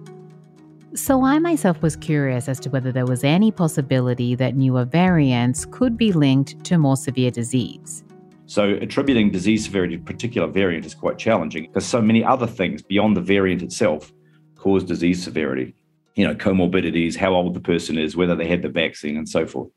So 0.95 1.25
I 1.25 1.39
myself 1.39 1.81
was 1.81 1.95
curious 1.95 2.47
as 2.47 2.59
to 2.61 2.69
whether 2.69 2.91
there 2.91 3.07
was 3.07 3.23
any 3.23 3.51
possibility 3.51 4.35
that 4.35 4.55
newer 4.55 4.85
variants 4.85 5.65
could 5.65 5.97
be 5.97 6.11
linked 6.11 6.63
to 6.65 6.77
more 6.77 6.95
severe 6.95 7.31
disease. 7.31 8.03
So 8.45 8.75
attributing 8.75 9.31
disease 9.31 9.65
severity 9.65 9.97
to 9.97 10.03
a 10.03 10.05
particular 10.05 10.47
variant 10.47 10.85
is 10.85 10.93
quite 10.93 11.17
challenging 11.17 11.63
because 11.63 11.85
so 11.85 12.01
many 12.01 12.23
other 12.23 12.45
things 12.45 12.83
beyond 12.83 13.17
the 13.17 13.21
variant 13.21 13.63
itself 13.63 14.13
cause 14.55 14.83
disease 14.83 15.23
severity 15.23 15.73
you 16.15 16.27
know, 16.27 16.35
comorbidities, 16.35 17.15
how 17.15 17.33
old 17.33 17.53
the 17.53 17.59
person 17.59 17.97
is, 17.97 18.15
whether 18.15 18.35
they 18.35 18.47
had 18.47 18.61
the 18.61 18.69
vaccine, 18.69 19.17
and 19.17 19.27
so 19.27 19.45
forth. 19.45 19.69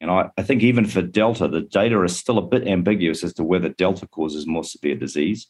And 0.00 0.10
I, 0.10 0.30
I 0.38 0.42
think 0.42 0.62
even 0.62 0.86
for 0.86 1.02
Delta, 1.02 1.48
the 1.48 1.60
data 1.60 2.02
is 2.02 2.16
still 2.16 2.38
a 2.38 2.46
bit 2.46 2.66
ambiguous 2.66 3.22
as 3.22 3.34
to 3.34 3.44
whether 3.44 3.68
Delta 3.68 4.06
causes 4.06 4.46
more 4.46 4.64
severe 4.64 4.94
disease. 4.94 5.48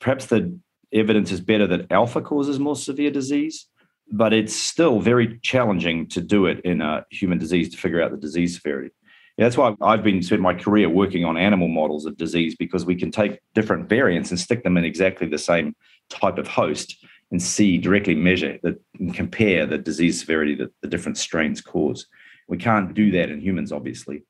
Perhaps 0.00 0.26
the 0.26 0.58
evidence 0.92 1.30
is 1.30 1.40
better 1.40 1.66
that 1.66 1.92
Alpha 1.92 2.20
causes 2.20 2.58
more 2.58 2.76
severe 2.76 3.10
disease, 3.10 3.66
but 4.10 4.32
it's 4.32 4.54
still 4.54 5.00
very 5.00 5.38
challenging 5.40 6.08
to 6.08 6.20
do 6.20 6.46
it 6.46 6.60
in 6.60 6.80
a 6.80 7.04
human 7.10 7.38
disease 7.38 7.68
to 7.70 7.76
figure 7.76 8.02
out 8.02 8.10
the 8.10 8.16
disease 8.16 8.56
severity. 8.56 8.90
Yeah, 9.36 9.46
that's 9.46 9.56
why 9.56 9.74
I've 9.80 10.02
been 10.02 10.22
spent 10.22 10.42
my 10.42 10.54
career 10.54 10.88
working 10.88 11.24
on 11.24 11.36
animal 11.36 11.68
models 11.68 12.06
of 12.06 12.16
disease 12.16 12.56
because 12.56 12.84
we 12.84 12.96
can 12.96 13.10
take 13.10 13.38
different 13.54 13.88
variants 13.88 14.30
and 14.30 14.40
stick 14.40 14.64
them 14.64 14.76
in 14.76 14.84
exactly 14.84 15.28
the 15.28 15.38
same 15.38 15.74
type 16.08 16.38
of 16.38 16.48
host 16.48 16.96
and 17.30 17.42
see 17.42 17.78
directly 17.78 18.14
measure 18.14 18.58
that 18.62 18.80
and 18.98 19.14
compare 19.14 19.66
the 19.66 19.78
disease 19.78 20.20
severity 20.20 20.54
that 20.56 20.72
the 20.82 20.88
different 20.88 21.18
strains 21.18 21.60
cause. 21.60 22.06
We 22.48 22.58
can't 22.58 22.94
do 22.94 23.10
that 23.12 23.30
in 23.30 23.40
humans, 23.40 23.72
obviously. 23.72 24.24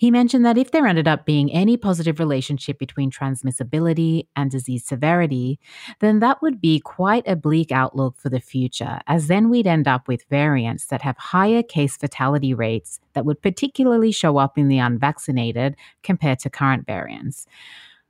He 0.00 0.10
mentioned 0.10 0.46
that 0.46 0.56
if 0.56 0.70
there 0.70 0.86
ended 0.86 1.06
up 1.06 1.26
being 1.26 1.52
any 1.52 1.76
positive 1.76 2.18
relationship 2.18 2.78
between 2.78 3.10
transmissibility 3.10 4.28
and 4.34 4.50
disease 4.50 4.86
severity, 4.86 5.60
then 5.98 6.20
that 6.20 6.40
would 6.40 6.58
be 6.58 6.80
quite 6.80 7.28
a 7.28 7.36
bleak 7.36 7.70
outlook 7.70 8.16
for 8.16 8.30
the 8.30 8.40
future, 8.40 9.00
as 9.06 9.26
then 9.26 9.50
we'd 9.50 9.66
end 9.66 9.86
up 9.86 10.08
with 10.08 10.24
variants 10.30 10.86
that 10.86 11.02
have 11.02 11.18
higher 11.18 11.62
case 11.62 11.98
fatality 11.98 12.54
rates 12.54 12.98
that 13.12 13.26
would 13.26 13.42
particularly 13.42 14.10
show 14.10 14.38
up 14.38 14.56
in 14.56 14.68
the 14.68 14.78
unvaccinated 14.78 15.76
compared 16.02 16.38
to 16.38 16.48
current 16.48 16.86
variants. 16.86 17.46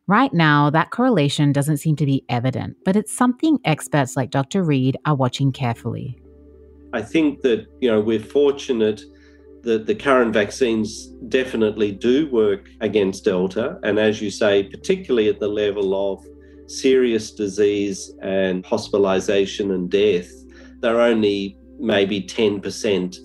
Right 0.07 0.33
now, 0.33 0.71
that 0.71 0.91
correlation 0.91 1.53
doesn't 1.53 1.77
seem 1.77 1.97
to 1.97 2.07
be 2.07 2.25
evident, 2.29 2.77
but 2.85 2.97
it's 2.97 3.17
something 3.17 3.59
experts 3.65 4.17
like 4.17 4.31
Dr. 4.31 4.65
Read 4.65 4.97
are 5.07 5.15
watching 5.15 5.53
carefully. 5.53 6.19
I 6.93 7.03
think 7.03 7.43
that, 7.43 7.67
you 7.81 7.91
know, 7.91 8.01
we're 8.01 8.19
fortunate 8.19 9.03
that 9.63 9.87
the 9.87 9.95
current 9.95 10.33
vaccines 10.33 11.07
definitely 11.29 11.93
do 11.93 12.29
work 12.31 12.69
against 12.81 13.25
Delta. 13.25 13.79
And 13.83 13.99
as 13.99 14.21
you 14.21 14.31
say, 14.31 14.65
particularly 14.65 15.29
at 15.29 15.39
the 15.39 15.49
level 15.49 16.13
of 16.13 16.27
serious 16.67 17.31
disease 17.33 18.13
and 18.23 18.65
hospitalization 18.65 19.71
and 19.73 19.91
death, 19.91 20.31
they're 20.81 21.01
only 21.01 21.57
maybe 21.79 22.21
10% 22.21 23.17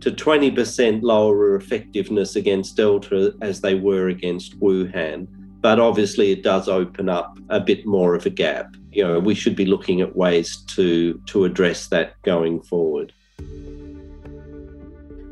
to 0.00 0.10
20% 0.12 1.02
lower 1.02 1.56
effectiveness 1.56 2.36
against 2.36 2.76
Delta 2.76 3.34
as 3.42 3.60
they 3.60 3.74
were 3.74 4.08
against 4.08 4.60
Wuhan 4.60 5.26
but 5.60 5.80
obviously 5.80 6.30
it 6.30 6.42
does 6.42 6.68
open 6.68 7.08
up 7.08 7.38
a 7.48 7.60
bit 7.60 7.86
more 7.86 8.14
of 8.14 8.26
a 8.26 8.30
gap. 8.30 8.74
You 8.92 9.04
know, 9.04 9.18
we 9.18 9.34
should 9.34 9.56
be 9.56 9.66
looking 9.66 10.00
at 10.00 10.16
ways 10.16 10.56
to 10.74 11.20
to 11.26 11.44
address 11.44 11.88
that 11.88 12.20
going 12.22 12.62
forward. 12.62 13.12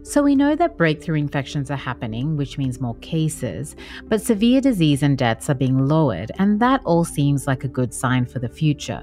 So 0.02 0.22
we 0.22 0.36
know 0.36 0.54
that 0.54 0.76
breakthrough 0.76 1.16
infections 1.16 1.68
are 1.68 1.76
happening, 1.76 2.36
which 2.36 2.58
means 2.58 2.80
more 2.80 2.94
cases, 2.96 3.74
but 4.04 4.22
severe 4.22 4.60
disease 4.60 5.02
and 5.02 5.18
deaths 5.18 5.50
are 5.50 5.54
being 5.54 5.88
lowered, 5.88 6.30
and 6.38 6.60
that 6.60 6.80
all 6.84 7.04
seems 7.04 7.48
like 7.48 7.64
a 7.64 7.68
good 7.68 7.92
sign 7.92 8.24
for 8.24 8.38
the 8.38 8.48
future. 8.48 9.02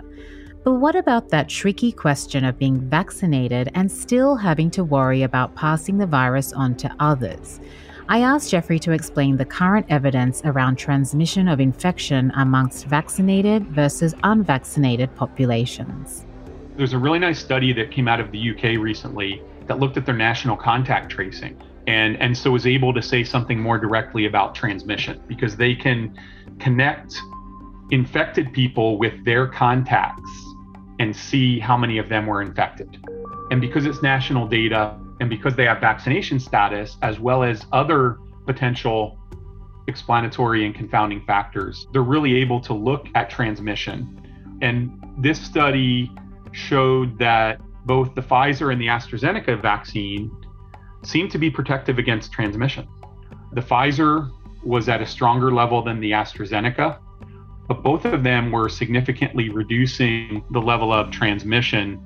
But 0.63 0.75
what 0.75 0.95
about 0.95 1.27
that 1.29 1.49
tricky 1.49 1.91
question 1.91 2.45
of 2.45 2.57
being 2.57 2.79
vaccinated 2.79 3.69
and 3.75 3.91
still 3.91 4.37
having 4.37 4.71
to 4.71 4.83
worry 4.85 5.23
about 5.23 5.55
passing 5.55 5.97
the 5.97 6.07
virus 6.07 6.53
on 6.53 6.75
to 6.75 6.95
others? 7.01 7.59
I 8.09 8.19
asked 8.19 8.51
Jeffrey 8.51 8.79
to 8.79 8.91
explain 8.91 9.37
the 9.37 9.45
current 9.45 9.85
evidence 9.89 10.41
around 10.43 10.75
transmission 10.75 11.47
of 11.47 11.61
infection 11.61 12.33
amongst 12.35 12.85
vaccinated 12.85 13.65
versus 13.67 14.13
unvaccinated 14.23 15.15
populations. 15.15 16.25
There's 16.75 16.91
a 16.91 16.99
really 16.99 17.19
nice 17.19 17.39
study 17.39 17.71
that 17.73 17.91
came 17.91 18.09
out 18.09 18.19
of 18.19 18.31
the 18.31 18.51
UK 18.51 18.77
recently 18.77 19.41
that 19.67 19.79
looked 19.79 19.95
at 19.95 20.05
their 20.05 20.17
national 20.17 20.57
contact 20.57 21.11
tracing 21.11 21.57
and, 21.87 22.17
and 22.21 22.37
so 22.37 22.51
was 22.51 22.67
able 22.67 22.93
to 22.93 23.01
say 23.01 23.23
something 23.23 23.59
more 23.59 23.77
directly 23.77 24.25
about 24.25 24.53
transmission 24.53 25.21
because 25.27 25.55
they 25.55 25.73
can 25.73 26.17
connect 26.59 27.15
infected 27.91 28.51
people 28.51 28.97
with 28.97 29.23
their 29.23 29.47
contacts 29.47 30.29
and 30.99 31.15
see 31.15 31.57
how 31.59 31.77
many 31.77 31.97
of 31.97 32.09
them 32.09 32.25
were 32.25 32.41
infected. 32.41 32.97
And 33.49 33.61
because 33.61 33.85
it's 33.85 34.01
national 34.01 34.47
data, 34.47 34.97
and 35.19 35.29
because 35.29 35.55
they 35.55 35.65
have 35.65 35.79
vaccination 35.79 36.39
status, 36.39 36.97
as 37.01 37.19
well 37.19 37.43
as 37.43 37.65
other 37.71 38.17
potential 38.45 39.17
explanatory 39.87 40.65
and 40.65 40.73
confounding 40.73 41.23
factors, 41.25 41.87
they're 41.91 42.03
really 42.03 42.35
able 42.35 42.59
to 42.61 42.73
look 42.73 43.07
at 43.15 43.29
transmission. 43.29 44.19
And 44.61 44.91
this 45.17 45.39
study 45.39 46.11
showed 46.51 47.17
that 47.19 47.59
both 47.85 48.15
the 48.15 48.21
Pfizer 48.21 48.71
and 48.71 48.81
the 48.81 48.87
AstraZeneca 48.87 49.61
vaccine 49.61 50.31
seemed 51.03 51.31
to 51.31 51.37
be 51.37 51.49
protective 51.49 51.97
against 51.97 52.31
transmission. 52.31 52.87
The 53.53 53.61
Pfizer 53.61 54.31
was 54.63 54.87
at 54.87 55.01
a 55.01 55.05
stronger 55.05 55.51
level 55.51 55.83
than 55.83 55.99
the 55.99 56.11
AstraZeneca, 56.11 56.97
but 57.67 57.83
both 57.83 58.05
of 58.05 58.23
them 58.23 58.51
were 58.51 58.69
significantly 58.69 59.49
reducing 59.49 60.43
the 60.51 60.61
level 60.61 60.93
of 60.93 61.11
transmission 61.11 62.01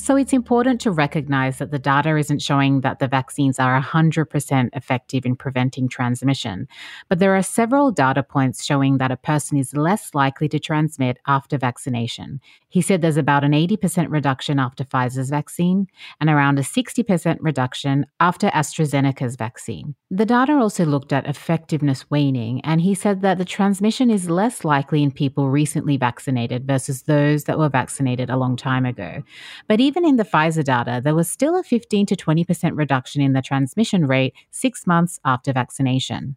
so 0.00 0.16
it's 0.16 0.32
important 0.32 0.80
to 0.80 0.90
recognize 0.90 1.58
that 1.58 1.70
the 1.70 1.78
data 1.78 2.16
isn't 2.16 2.40
showing 2.40 2.80
that 2.80 3.00
the 3.00 3.06
vaccines 3.06 3.58
are 3.58 3.78
100% 3.80 4.70
effective 4.72 5.26
in 5.26 5.36
preventing 5.36 5.88
transmission, 5.88 6.66
but 7.10 7.18
there 7.18 7.36
are 7.36 7.42
several 7.42 7.90
data 7.90 8.22
points 8.22 8.64
showing 8.64 8.96
that 8.96 9.10
a 9.10 9.16
person 9.16 9.58
is 9.58 9.76
less 9.76 10.14
likely 10.14 10.48
to 10.48 10.58
transmit 10.58 11.18
after 11.26 11.58
vaccination. 11.58 12.40
He 12.70 12.80
said 12.80 13.02
there's 13.02 13.16
about 13.18 13.44
an 13.44 13.52
80% 13.52 14.10
reduction 14.10 14.58
after 14.58 14.84
Pfizer's 14.84 15.28
vaccine 15.28 15.86
and 16.20 16.30
around 16.30 16.58
a 16.58 16.62
60% 16.62 17.36
reduction 17.40 18.06
after 18.20 18.48
AstraZeneca's 18.50 19.36
vaccine. 19.36 19.96
The 20.10 20.24
data 20.24 20.54
also 20.54 20.86
looked 20.86 21.12
at 21.12 21.26
effectiveness 21.26 22.08
waning, 22.10 22.60
and 22.62 22.80
he 22.80 22.94
said 22.94 23.20
that 23.22 23.38
the 23.38 23.44
transmission 23.44 24.08
is 24.08 24.30
less 24.30 24.64
likely 24.64 25.02
in 25.02 25.10
people 25.10 25.50
recently 25.50 25.96
vaccinated 25.96 26.66
versus 26.66 27.02
those 27.02 27.44
that 27.44 27.58
were 27.58 27.68
vaccinated 27.68 28.30
a 28.30 28.36
long 28.36 28.56
time 28.56 28.86
ago. 28.86 29.22
But 29.68 29.80
even 29.80 29.89
in 29.96 30.16
the 30.16 30.24
Pfizer 30.24 30.64
data, 30.64 31.00
there 31.02 31.14
was 31.14 31.30
still 31.30 31.58
a 31.58 31.62
15 31.62 32.06
to 32.06 32.16
20% 32.16 32.76
reduction 32.76 33.22
in 33.22 33.32
the 33.32 33.42
transmission 33.42 34.06
rate 34.06 34.34
six 34.50 34.86
months 34.86 35.20
after 35.24 35.52
vaccination. 35.52 36.36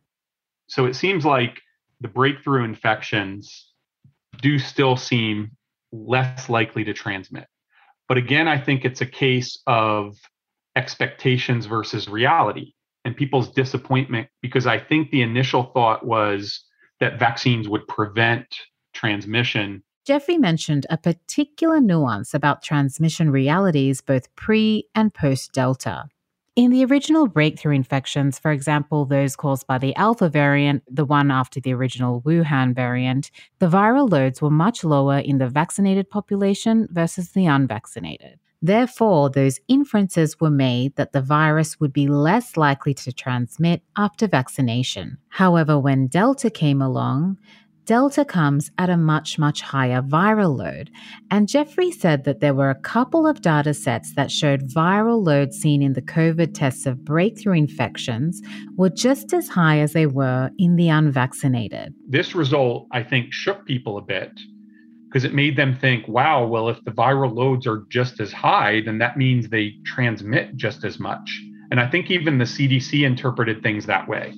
So 0.68 0.86
it 0.86 0.96
seems 0.96 1.26
like 1.26 1.62
the 2.02 2.08
breakthrough 2.08 2.64
infections 2.64 3.72
do 4.42 4.60
still 4.60 4.98
seem 4.98 5.52
less 5.92 6.50
likely 6.50 6.84
to 6.84 6.94
transmit. 6.94 7.48
But 8.08 8.18
again, 8.18 8.48
I 8.48 8.58
think 8.58 8.84
it's 8.84 9.02
a 9.02 9.06
case 9.06 9.62
of 9.68 10.18
expectations 10.76 11.66
versus 11.66 12.10
reality 12.10 12.74
and 13.06 13.16
people's 13.16 13.52
disappointment 13.52 14.28
because 14.42 14.66
I 14.66 14.80
think 14.80 15.12
the 15.12 15.22
initial 15.22 15.72
thought 15.74 16.06
was 16.06 16.64
that 17.00 17.20
vaccines 17.20 17.68
would 17.70 17.88
prevent 17.88 18.48
transmission 18.94 19.84
Jeffrey 20.06 20.38
mentioned 20.38 20.86
a 20.90 20.98
particular 20.98 21.80
nuance 21.80 22.34
about 22.34 22.62
transmission 22.62 23.32
realities 23.32 24.02
both 24.02 24.34
pre 24.36 24.86
and 24.94 25.14
post 25.14 25.54
Delta. 25.54 26.10
In 26.58 26.72
the 26.72 26.84
original 26.84 27.26
breakthrough 27.26 27.74
infections, 27.74 28.38
for 28.38 28.52
example, 28.52 29.06
those 29.06 29.38
caused 29.38 29.66
by 29.66 29.78
the 29.78 29.96
Alpha 29.96 30.28
variant, 30.28 30.84
the 30.94 31.06
one 31.06 31.32
after 31.32 31.62
the 31.62 31.74
original 31.74 32.22
Wuhan 32.22 32.76
variant, 32.76 33.32
the 33.60 33.70
viral 33.70 34.10
loads 34.10 34.42
were 34.42 34.50
much 34.50 34.84
lower 34.84 35.20
in 35.20 35.38
the 35.38 35.48
vaccinated 35.48 36.10
population 36.10 36.88
versus 36.92 37.32
the 37.32 37.46
unvaccinated. 37.46 38.40
Therefore, 38.62 39.30
those 39.30 39.60
inferences 39.68 40.40
were 40.40 40.50
made 40.50 40.96
that 40.96 41.12
the 41.12 41.22
virus 41.22 41.80
would 41.80 41.92
be 41.92 42.08
less 42.08 42.56
likely 42.56 42.94
to 42.94 43.12
transmit 43.12 43.82
after 43.98 44.28
vaccination. 44.28 45.18
However, 45.28 45.78
when 45.78 46.08
Delta 46.08 46.50
came 46.50 46.82
along, 46.82 47.40
Delta 47.86 48.24
comes 48.24 48.72
at 48.78 48.90
a 48.90 48.96
much, 48.96 49.38
much 49.38 49.62
higher 49.62 50.02
viral 50.02 50.58
load. 50.58 50.90
And 51.30 51.50
Jeffrey 51.50 51.92
said 51.92 52.24
that 52.24 52.40
there 52.40 52.54
were 52.54 52.70
a 52.70 52.76
couple 52.76 53.28
of 53.28 53.42
data 53.42 53.74
sets 53.74 54.16
that 54.16 54.32
showed 54.32 54.70
viral 54.70 55.22
loads 55.26 55.58
seen 55.58 55.82
in 55.82 55.92
the 55.92 56.02
COVID 56.02 56.54
tests 56.54 56.86
of 56.86 57.04
breakthrough 57.04 57.58
infections 57.58 58.42
were 58.78 58.90
just 58.90 59.34
as 59.34 59.50
high 59.50 59.80
as 59.80 59.92
they 59.92 60.06
were 60.06 60.50
in 60.58 60.78
the 60.78 60.88
unvaccinated. 60.88 61.94
This 62.08 62.34
result, 62.34 62.88
I 62.92 63.04
think, 63.04 63.34
shook 63.34 63.66
people 63.66 63.98
a 63.98 64.02
bit 64.02 64.32
because 65.10 65.26
it 65.26 65.34
made 65.34 65.58
them 65.58 65.78
think, 65.78 66.08
wow, 66.08 66.46
well, 66.48 66.70
if 66.70 66.84
the 66.86 66.92
viral 66.92 67.36
loads 67.36 67.68
are 67.68 67.84
just 67.90 68.22
as 68.22 68.32
high, 68.32 68.82
then 68.82 68.98
that 69.00 69.18
means 69.18 69.50
they 69.50 69.76
transmit 69.86 70.56
just 70.56 70.86
as 70.86 71.00
much. 71.00 71.42
And 71.70 71.80
I 71.82 71.90
think 71.90 72.10
even 72.10 72.38
the 72.38 72.46
CDC 72.46 73.06
interpreted 73.06 73.62
things 73.62 73.86
that 73.88 74.08
way 74.08 74.34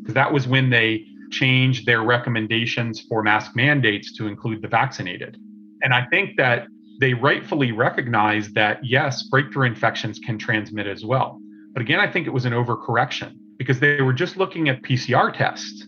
because 0.00 0.14
that 0.14 0.32
was 0.32 0.46
when 0.46 0.70
they 0.70 1.06
changed 1.32 1.86
their 1.86 2.02
recommendations 2.02 3.00
for 3.08 3.22
mask 3.22 3.56
mandates 3.56 4.16
to 4.18 4.28
include 4.28 4.62
the 4.62 4.68
vaccinated. 4.68 5.36
And 5.82 5.92
I 5.92 6.06
think 6.06 6.36
that 6.36 6.66
they 7.00 7.14
rightfully 7.14 7.72
recognize 7.72 8.52
that, 8.52 8.78
yes, 8.84 9.24
breakthrough 9.24 9.66
infections 9.66 10.20
can 10.20 10.38
transmit 10.38 10.86
as 10.86 11.04
well. 11.04 11.40
But 11.72 11.82
again, 11.82 11.98
I 11.98 12.10
think 12.10 12.26
it 12.26 12.30
was 12.30 12.44
an 12.44 12.52
overcorrection 12.52 13.34
because 13.58 13.80
they 13.80 14.00
were 14.02 14.12
just 14.12 14.36
looking 14.36 14.68
at 14.68 14.82
PCR 14.82 15.36
tests, 15.36 15.86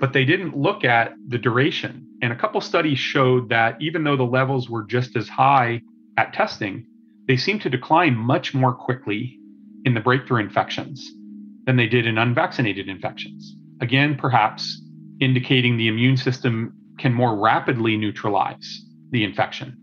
but 0.00 0.12
they 0.12 0.24
didn't 0.24 0.56
look 0.56 0.84
at 0.84 1.12
the 1.28 1.38
duration. 1.38 2.06
And 2.22 2.32
a 2.32 2.36
couple 2.36 2.60
studies 2.60 2.98
showed 2.98 3.48
that 3.50 3.76
even 3.80 4.02
though 4.02 4.16
the 4.16 4.24
levels 4.24 4.68
were 4.68 4.82
just 4.82 5.14
as 5.16 5.28
high 5.28 5.82
at 6.16 6.32
testing, 6.32 6.86
they 7.28 7.36
seemed 7.36 7.62
to 7.62 7.70
decline 7.70 8.16
much 8.16 8.54
more 8.54 8.72
quickly 8.72 9.38
in 9.84 9.94
the 9.94 10.00
breakthrough 10.00 10.40
infections 10.40 11.08
than 11.66 11.76
they 11.76 11.86
did 11.86 12.06
in 12.06 12.18
unvaccinated 12.18 12.88
infections. 12.88 13.54
Again, 13.80 14.16
perhaps 14.16 14.80
indicating 15.20 15.76
the 15.76 15.88
immune 15.88 16.16
system 16.16 16.74
can 16.98 17.12
more 17.12 17.36
rapidly 17.38 17.96
neutralize 17.96 18.84
the 19.10 19.24
infection. 19.24 19.76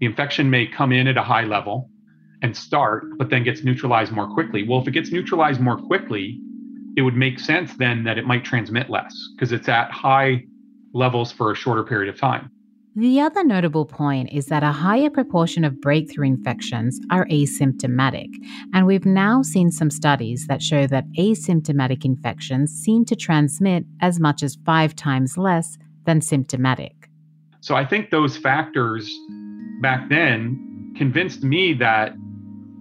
The 0.00 0.06
infection 0.06 0.50
may 0.50 0.66
come 0.66 0.92
in 0.92 1.06
at 1.06 1.16
a 1.16 1.22
high 1.22 1.44
level 1.44 1.90
and 2.42 2.56
start, 2.56 3.04
but 3.18 3.30
then 3.30 3.42
gets 3.42 3.64
neutralized 3.64 4.12
more 4.12 4.32
quickly. 4.32 4.66
Well, 4.66 4.80
if 4.80 4.88
it 4.88 4.92
gets 4.92 5.10
neutralized 5.10 5.60
more 5.60 5.76
quickly, 5.76 6.40
it 6.96 7.02
would 7.02 7.16
make 7.16 7.38
sense 7.40 7.74
then 7.76 8.04
that 8.04 8.18
it 8.18 8.26
might 8.26 8.44
transmit 8.44 8.90
less 8.90 9.14
because 9.34 9.52
it's 9.52 9.68
at 9.68 9.90
high 9.90 10.44
levels 10.94 11.32
for 11.32 11.52
a 11.52 11.54
shorter 11.54 11.84
period 11.84 12.12
of 12.12 12.20
time. 12.20 12.50
The 12.98 13.20
other 13.20 13.44
notable 13.44 13.84
point 13.86 14.30
is 14.32 14.46
that 14.46 14.64
a 14.64 14.72
higher 14.72 15.08
proportion 15.08 15.62
of 15.62 15.80
breakthrough 15.80 16.26
infections 16.26 16.98
are 17.12 17.26
asymptomatic, 17.26 18.26
and 18.74 18.86
we've 18.86 19.06
now 19.06 19.40
seen 19.40 19.70
some 19.70 19.88
studies 19.88 20.48
that 20.48 20.60
show 20.60 20.84
that 20.88 21.04
asymptomatic 21.16 22.04
infections 22.04 22.72
seem 22.72 23.04
to 23.04 23.14
transmit 23.14 23.84
as 24.00 24.18
much 24.18 24.42
as 24.42 24.58
five 24.66 24.96
times 24.96 25.38
less 25.38 25.78
than 26.06 26.20
symptomatic. 26.20 27.08
So 27.60 27.76
I 27.76 27.84
think 27.84 28.10
those 28.10 28.36
factors 28.36 29.08
back 29.80 30.08
then 30.08 30.92
convinced 30.96 31.44
me 31.44 31.74
that 31.74 32.16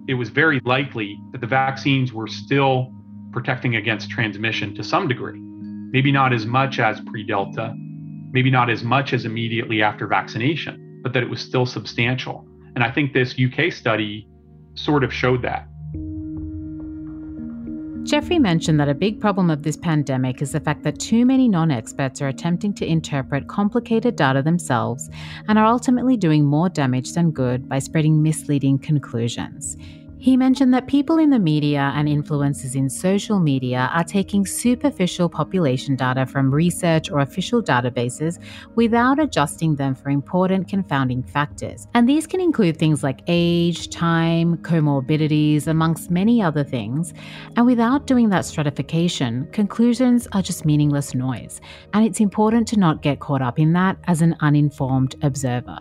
it 0.07 0.15
was 0.15 0.29
very 0.29 0.59
likely 0.65 1.15
that 1.31 1.41
the 1.41 1.47
vaccines 1.47 2.11
were 2.11 2.27
still 2.27 2.91
protecting 3.31 3.75
against 3.75 4.09
transmission 4.09 4.73
to 4.77 4.83
some 4.83 5.07
degree. 5.07 5.39
Maybe 5.39 6.11
not 6.11 6.33
as 6.33 6.47
much 6.47 6.79
as 6.79 6.99
pre 7.01 7.23
Delta, 7.23 7.75
maybe 8.37 8.51
not 8.51 8.69
as 8.69 8.83
much 8.83 9.13
as 9.13 9.25
immediately 9.25 9.81
after 9.81 10.05
vaccination, 10.05 10.99
but 11.01 11.11
that 11.11 11.23
it 11.23 11.27
was 11.27 11.41
still 11.41 11.65
substantial. 11.65 12.47
And 12.75 12.83
I 12.83 12.91
think 12.91 13.11
this 13.11 13.33
UK 13.33 13.73
study 13.73 14.27
sort 14.75 15.03
of 15.03 15.11
showed 15.11 15.41
that. 15.41 15.67
Jeffrey 18.03 18.37
mentioned 18.37 18.79
that 18.79 18.89
a 18.89 18.93
big 18.93 19.19
problem 19.19 19.49
of 19.49 19.63
this 19.63 19.75
pandemic 19.75 20.39
is 20.43 20.51
the 20.51 20.59
fact 20.59 20.83
that 20.83 20.99
too 20.99 21.25
many 21.25 21.49
non 21.49 21.71
experts 21.71 22.21
are 22.21 22.27
attempting 22.27 22.75
to 22.75 22.85
interpret 22.85 23.47
complicated 23.47 24.15
data 24.15 24.43
themselves 24.43 25.09
and 25.47 25.57
are 25.57 25.65
ultimately 25.65 26.15
doing 26.15 26.45
more 26.45 26.69
damage 26.69 27.13
than 27.13 27.31
good 27.31 27.67
by 27.67 27.79
spreading 27.79 28.21
misleading 28.21 28.77
conclusions. 28.77 29.75
He 30.19 30.35
mentioned 30.35 30.73
that 30.73 30.87
people 30.87 31.19
in 31.19 31.29
the 31.29 31.37
media 31.37 31.91
and 31.95 32.07
influencers 32.07 32.75
in 32.75 32.89
social 32.89 33.39
media 33.39 33.89
are 33.93 34.03
taking 34.03 34.47
superficial 34.47 35.29
population 35.29 35.95
data 35.95 36.25
from 36.25 36.51
research 36.51 37.11
or 37.11 37.19
official 37.19 37.61
databases 37.61 38.39
without 38.73 39.19
adjusting 39.19 39.75
them 39.75 39.93
for 39.93 40.09
important 40.09 40.67
confounding 40.67 41.21
factors. 41.21 41.87
And 41.93 42.09
these 42.09 42.25
can 42.25 42.41
include 42.41 42.77
things 42.77 43.03
like 43.03 43.21
age, 43.27 43.89
time, 43.89 44.57
comorbidities, 44.57 45.67
amongst 45.67 46.09
many 46.09 46.41
other 46.41 46.63
things. 46.63 47.13
And 47.55 47.67
without 47.67 48.07
doing 48.07 48.29
that 48.29 48.43
stratification, 48.45 49.47
conclusions 49.51 50.27
are 50.31 50.41
just 50.41 50.65
meaningless 50.65 51.13
noise. 51.13 51.61
And 51.93 52.03
it's 52.03 52.19
important 52.19 52.67
to 52.69 52.79
not 52.79 53.03
get 53.03 53.19
caught 53.19 53.43
up 53.43 53.59
in 53.59 53.73
that 53.73 53.97
as 54.07 54.23
an 54.23 54.35
uninformed 54.39 55.15
observer. 55.21 55.79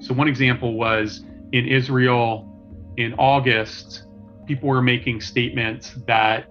So, 0.00 0.14
one 0.14 0.26
example 0.26 0.72
was 0.74 1.22
in 1.52 1.68
Israel 1.68 2.48
in 2.96 3.14
August, 3.14 4.04
people 4.46 4.68
were 4.68 4.82
making 4.82 5.20
statements 5.20 5.94
that 6.06 6.46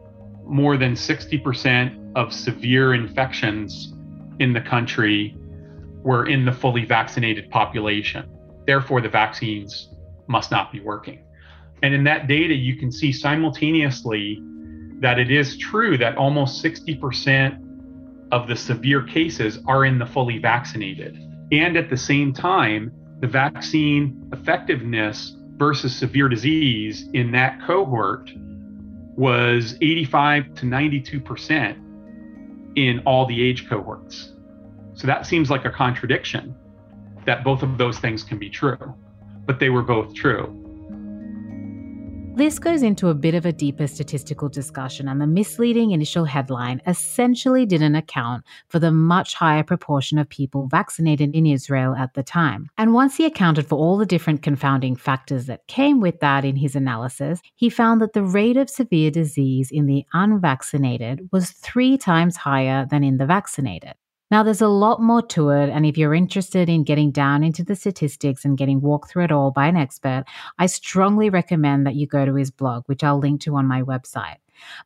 more 0.45 0.77
than 0.77 0.93
60% 0.93 2.13
of 2.15 2.34
severe 2.34 2.93
infections 2.93 3.93
in 4.39 4.54
the 4.54 4.62
country 4.62 5.36
were 6.04 6.27
in 6.27 6.45
the 6.45 6.51
fully 6.51 6.86
vaccinated 6.86 7.49
population. 7.49 8.30
Therefore, 8.65 9.01
the 9.01 9.10
vaccines 9.10 9.89
must 10.27 10.51
not 10.51 10.71
be 10.71 10.80
working. 10.80 11.23
And 11.84 11.93
in 11.93 12.04
that 12.06 12.27
data, 12.27 12.54
you 12.54 12.75
can 12.75 12.91
see 12.91 13.12
simultaneously 13.12 14.41
that 14.99 15.19
it 15.19 15.32
is 15.32 15.58
true 15.58 15.97
that 15.97 16.15
almost 16.15 16.63
60% 16.63 17.60
of 18.32 18.47
the 18.47 18.56
severe 18.56 19.04
cases 19.04 19.60
are 19.67 19.86
in 19.86 19.99
the 19.99 20.06
fully 20.06 20.38
vaccinated. 20.38 21.17
And 21.51 21.75
at 21.75 21.89
the 21.89 21.97
same 21.97 22.34
time, 22.34 22.91
the 23.19 23.27
vaccine 23.27 24.30
effectiveness 24.32 25.36
versus 25.62 25.95
severe 25.95 26.28
disease 26.28 27.08
in 27.13 27.30
that 27.30 27.62
cohort 27.67 28.32
was 29.15 29.76
85 29.80 30.56
to 30.56 30.65
92% 30.65 31.78
in 32.76 33.00
all 33.06 33.28
the 33.28 33.39
age 33.47 33.69
cohorts. 33.69 34.34
So 34.95 35.06
that 35.06 35.28
seems 35.28 35.52
like 35.52 35.63
a 35.65 35.69
contradiction 35.69 36.56
that 37.28 37.43
both 37.43 37.62
of 37.62 37.78
those 37.78 38.00
things 38.00 38.24
can 38.24 38.39
be 38.39 38.50
true. 38.50 38.95
but 39.45 39.60
they 39.60 39.69
were 39.69 39.84
both 39.84 40.15
true. 40.15 40.61
This 42.33 42.59
goes 42.59 42.81
into 42.81 43.09
a 43.09 43.13
bit 43.13 43.35
of 43.35 43.45
a 43.45 43.51
deeper 43.51 43.85
statistical 43.87 44.47
discussion, 44.47 45.09
and 45.09 45.19
the 45.19 45.27
misleading 45.27 45.91
initial 45.91 46.25
headline 46.25 46.81
essentially 46.87 47.65
didn't 47.65 47.95
account 47.95 48.45
for 48.69 48.79
the 48.79 48.89
much 48.89 49.35
higher 49.35 49.63
proportion 49.63 50.17
of 50.17 50.29
people 50.29 50.67
vaccinated 50.67 51.35
in 51.35 51.45
Israel 51.45 51.93
at 51.93 52.13
the 52.13 52.23
time. 52.23 52.69
And 52.77 52.93
once 52.93 53.17
he 53.17 53.25
accounted 53.25 53.67
for 53.67 53.77
all 53.77 53.97
the 53.97 54.05
different 54.05 54.41
confounding 54.41 54.95
factors 54.95 55.45
that 55.47 55.67
came 55.67 55.99
with 55.99 56.19
that 56.21 56.45
in 56.45 56.55
his 56.55 56.75
analysis, 56.75 57.41
he 57.55 57.69
found 57.69 58.01
that 58.01 58.13
the 58.13 58.23
rate 58.23 58.57
of 58.57 58.69
severe 58.69 59.11
disease 59.11 59.69
in 59.69 59.85
the 59.85 60.05
unvaccinated 60.13 61.29
was 61.31 61.51
three 61.51 61.97
times 61.97 62.37
higher 62.37 62.87
than 62.89 63.03
in 63.03 63.17
the 63.17 63.25
vaccinated. 63.25 63.93
Now, 64.31 64.43
there's 64.43 64.61
a 64.61 64.67
lot 64.67 65.01
more 65.01 65.21
to 65.23 65.49
it. 65.49 65.69
And 65.69 65.85
if 65.85 65.97
you're 65.97 66.15
interested 66.15 66.69
in 66.69 66.85
getting 66.85 67.11
down 67.11 67.43
into 67.43 67.63
the 67.63 67.75
statistics 67.75 68.45
and 68.45 68.57
getting 68.57 68.79
walked 68.79 69.11
through 69.11 69.25
it 69.25 69.31
all 69.31 69.51
by 69.51 69.67
an 69.67 69.75
expert, 69.75 70.23
I 70.57 70.67
strongly 70.67 71.29
recommend 71.29 71.85
that 71.85 71.95
you 71.95 72.07
go 72.07 72.25
to 72.25 72.35
his 72.35 72.49
blog, 72.49 72.83
which 72.85 73.03
I'll 73.03 73.19
link 73.19 73.41
to 73.41 73.55
on 73.57 73.67
my 73.67 73.81
website. 73.81 74.37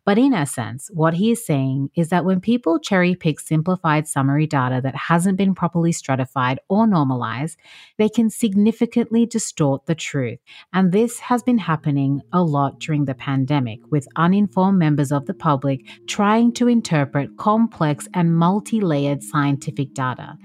But 0.06 0.18
in 0.18 0.34
essence, 0.34 0.90
what 0.94 1.16
he 1.16 1.32
is 1.32 1.46
saying 1.46 1.90
is 1.96 2.10
that 2.10 2.26
when 2.26 2.42
people 2.42 2.80
cherry 2.80 3.16
pick 3.16 3.40
simplified 3.40 4.08
summary 4.08 4.48
data 4.48 4.82
that 4.82 4.96
hasn't 4.96 5.38
been 5.38 5.56
properly 5.56 5.92
stratified 5.92 6.60
or 6.70 6.88
normalized, 6.88 7.58
they 7.98 8.10
can 8.10 8.30
significantly 8.30 9.26
distort 9.26 9.86
the 9.86 9.96
truth. 9.96 10.40
And 10.74 10.92
this 10.92 11.20
has 11.20 11.44
been 11.44 11.58
happening 11.58 12.22
a 12.32 12.44
lot 12.44 12.80
during 12.80 13.06
the 13.06 13.16
pandemic, 13.16 13.80
with 13.90 14.08
uninformed 14.16 14.80
members 14.80 15.12
of 15.12 15.26
the 15.26 15.34
public 15.34 15.82
trying 16.08 16.54
to 16.54 16.68
interpret 16.68 17.38
complex 17.38 18.08
and 18.14 18.36
multi 18.36 18.82
layered 18.82 19.24
scientific 19.24 19.94
data. 19.94 20.38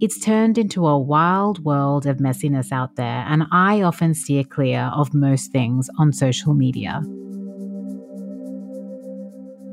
It's 0.00 0.18
turned 0.18 0.58
into 0.58 0.86
a 0.86 0.98
wild 0.98 1.64
world 1.64 2.06
of 2.06 2.18
messiness 2.18 2.72
out 2.72 2.96
there, 2.96 3.24
and 3.28 3.44
I 3.52 3.82
often 3.82 4.14
steer 4.14 4.44
clear 4.44 4.90
of 4.94 5.14
most 5.14 5.52
things 5.52 5.88
on 5.98 6.12
social 6.12 6.54
media. 6.54 7.02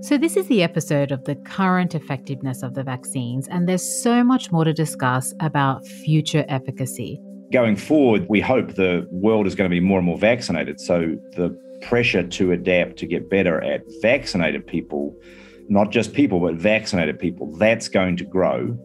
So, 0.04 0.18
this 0.18 0.36
is 0.36 0.48
the 0.48 0.64
episode 0.64 1.14
of 1.14 1.24
the 1.24 1.36
current 1.36 1.96
effectiveness 1.96 2.62
of 2.62 2.74
the 2.74 2.84
vaccines, 2.84 3.48
and 3.48 3.70
there's 3.70 4.04
so 4.04 4.22
much 4.22 4.52
more 4.52 4.66
to 4.66 4.74
discuss 4.74 5.34
about 5.40 5.88
future 5.88 6.44
efficacy. 6.50 7.22
Going 7.54 7.78
forward, 7.78 8.26
we 8.28 8.42
hope 8.42 8.76
the 8.76 9.08
world 9.12 9.48
is 9.48 9.56
going 9.56 9.70
to 9.70 9.74
be 9.74 9.80
more 9.80 10.00
and 10.00 10.06
more 10.06 10.18
vaccinated. 10.18 10.82
So, 10.82 11.16
the 11.38 11.58
pressure 11.84 12.22
to 12.22 12.52
adapt 12.52 12.98
to 12.98 13.08
get 13.08 13.30
better 13.30 13.64
at 13.64 13.84
vaccinated 14.02 14.68
people, 14.68 15.16
not 15.70 15.90
just 15.90 16.12
people, 16.12 16.42
but 16.42 16.56
vaccinated 16.56 17.18
people, 17.18 17.56
that's 17.56 17.88
going 17.88 18.18
to 18.18 18.26
grow. 18.26 18.78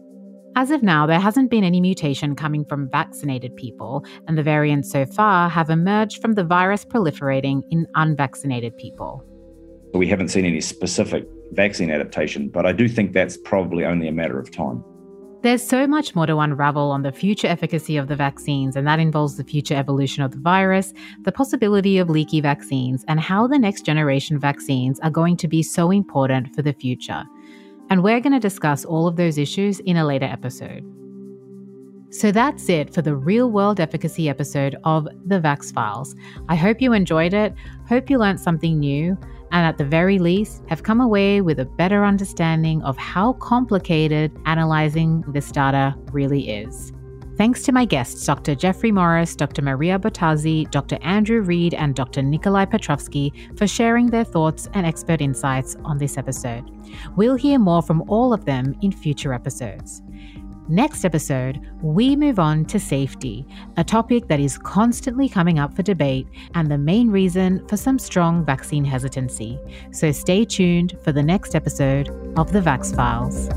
As 0.55 0.71
of 0.71 0.83
now, 0.83 1.05
there 1.05 1.19
hasn't 1.19 1.51
been 1.51 1.65
any 1.65 1.81
mutation 1.81 2.33
coming 2.33 2.63
from 2.63 2.89
vaccinated 2.89 3.57
people, 3.57 4.05
and 4.29 4.37
the 4.37 4.43
variants 4.43 4.89
so 4.89 5.05
far 5.05 5.49
have 5.49 5.69
emerged 5.69 6.21
from 6.21 6.35
the 6.35 6.45
virus 6.45 6.85
proliferating 6.85 7.61
in 7.71 7.87
unvaccinated 7.95 8.77
people. 8.77 9.25
We 9.93 10.07
haven't 10.07 10.29
seen 10.29 10.45
any 10.45 10.61
specific 10.61 11.27
vaccine 11.51 11.89
adaptation, 11.89 12.49
but 12.49 12.65
I 12.65 12.71
do 12.71 12.87
think 12.87 13.13
that's 13.13 13.37
probably 13.37 13.85
only 13.85 14.07
a 14.07 14.11
matter 14.11 14.39
of 14.39 14.51
time. 14.51 14.83
There's 15.41 15.63
so 15.63 15.87
much 15.87 16.15
more 16.15 16.25
to 16.25 16.37
unravel 16.39 16.91
on 16.91 17.03
the 17.03 17.13
future 17.13 17.47
efficacy 17.47 17.95
of 17.95 18.09
the 18.09 18.15
vaccines, 18.15 18.75
and 18.75 18.85
that 18.85 18.99
involves 18.99 19.37
the 19.37 19.43
future 19.45 19.73
evolution 19.73 20.21
of 20.21 20.31
the 20.31 20.37
virus, 20.39 20.93
the 21.21 21.31
possibility 21.31 21.97
of 21.97 22.09
leaky 22.09 22.41
vaccines, 22.41 23.05
and 23.07 23.21
how 23.21 23.47
the 23.47 23.57
next 23.57 23.85
generation 23.85 24.37
vaccines 24.37 24.99
are 24.99 25.09
going 25.09 25.37
to 25.37 25.47
be 25.47 25.63
so 25.63 25.91
important 25.91 26.53
for 26.53 26.61
the 26.61 26.73
future. 26.73 27.23
And 27.89 28.03
we're 28.03 28.19
going 28.19 28.33
to 28.33 28.39
discuss 28.39 28.83
all 28.83 29.07
of 29.07 29.15
those 29.15 29.37
issues 29.37 29.79
in 29.79 29.95
a 29.95 30.05
later 30.05 30.25
episode. 30.25 30.83
So 32.11 32.31
that's 32.31 32.67
it 32.67 32.93
for 32.93 33.01
the 33.01 33.15
real 33.15 33.49
world 33.49 33.79
efficacy 33.79 34.27
episode 34.27 34.75
of 34.83 35.07
the 35.25 35.39
Vax 35.39 35.73
Files. 35.73 36.15
I 36.49 36.55
hope 36.55 36.81
you 36.81 36.91
enjoyed 36.91 37.33
it, 37.33 37.53
hope 37.87 38.09
you 38.09 38.17
learned 38.17 38.41
something 38.41 38.77
new 38.77 39.17
and 39.51 39.65
at 39.65 39.77
the 39.77 39.85
very 39.85 40.19
least, 40.19 40.63
have 40.67 40.83
come 40.83 41.01
away 41.01 41.41
with 41.41 41.59
a 41.59 41.65
better 41.65 42.05
understanding 42.05 42.81
of 42.83 42.97
how 42.97 43.33
complicated 43.33 44.31
analyzing 44.45 45.23
this 45.27 45.51
data 45.51 45.95
really 46.11 46.49
is. 46.49 46.93
Thanks 47.39 47.63
to 47.63 47.71
my 47.71 47.85
guests, 47.85 48.25
Dr. 48.25 48.53
Jeffrey 48.53 48.91
Morris, 48.91 49.33
Dr. 49.33 49.61
Maria 49.61 49.97
Bottazzi, 49.97 50.69
Dr. 50.71 50.97
Andrew 51.01 51.39
Read, 51.39 51.73
and 51.73 51.95
Dr. 51.95 52.21
Nikolai 52.21 52.65
Petrovsky 52.65 53.31
for 53.55 53.65
sharing 53.65 54.07
their 54.07 54.25
thoughts 54.25 54.67
and 54.73 54.85
expert 54.85 55.21
insights 55.21 55.77
on 55.85 55.97
this 55.97 56.17
episode. 56.17 56.69
We'll 57.15 57.35
hear 57.37 57.57
more 57.57 57.81
from 57.81 58.03
all 58.09 58.33
of 58.33 58.43
them 58.43 58.75
in 58.81 58.91
future 58.91 59.33
episodes. 59.33 60.01
Next 60.69 61.03
episode, 61.03 61.59
we 61.81 62.15
move 62.15 62.37
on 62.37 62.63
to 62.65 62.79
safety, 62.79 63.43
a 63.75 63.83
topic 63.83 64.27
that 64.27 64.39
is 64.39 64.59
constantly 64.59 65.27
coming 65.27 65.57
up 65.57 65.73
for 65.73 65.81
debate 65.81 66.27
and 66.53 66.69
the 66.69 66.77
main 66.77 67.09
reason 67.09 67.67
for 67.67 67.75
some 67.75 67.97
strong 67.97 68.45
vaccine 68.45 68.85
hesitancy. 68.85 69.57
So 69.91 70.11
stay 70.11 70.45
tuned 70.45 70.95
for 71.03 71.11
the 71.11 71.23
next 71.23 71.55
episode 71.55 72.09
of 72.37 72.51
the 72.51 72.61
Vax 72.61 72.95
Files. 72.95 73.49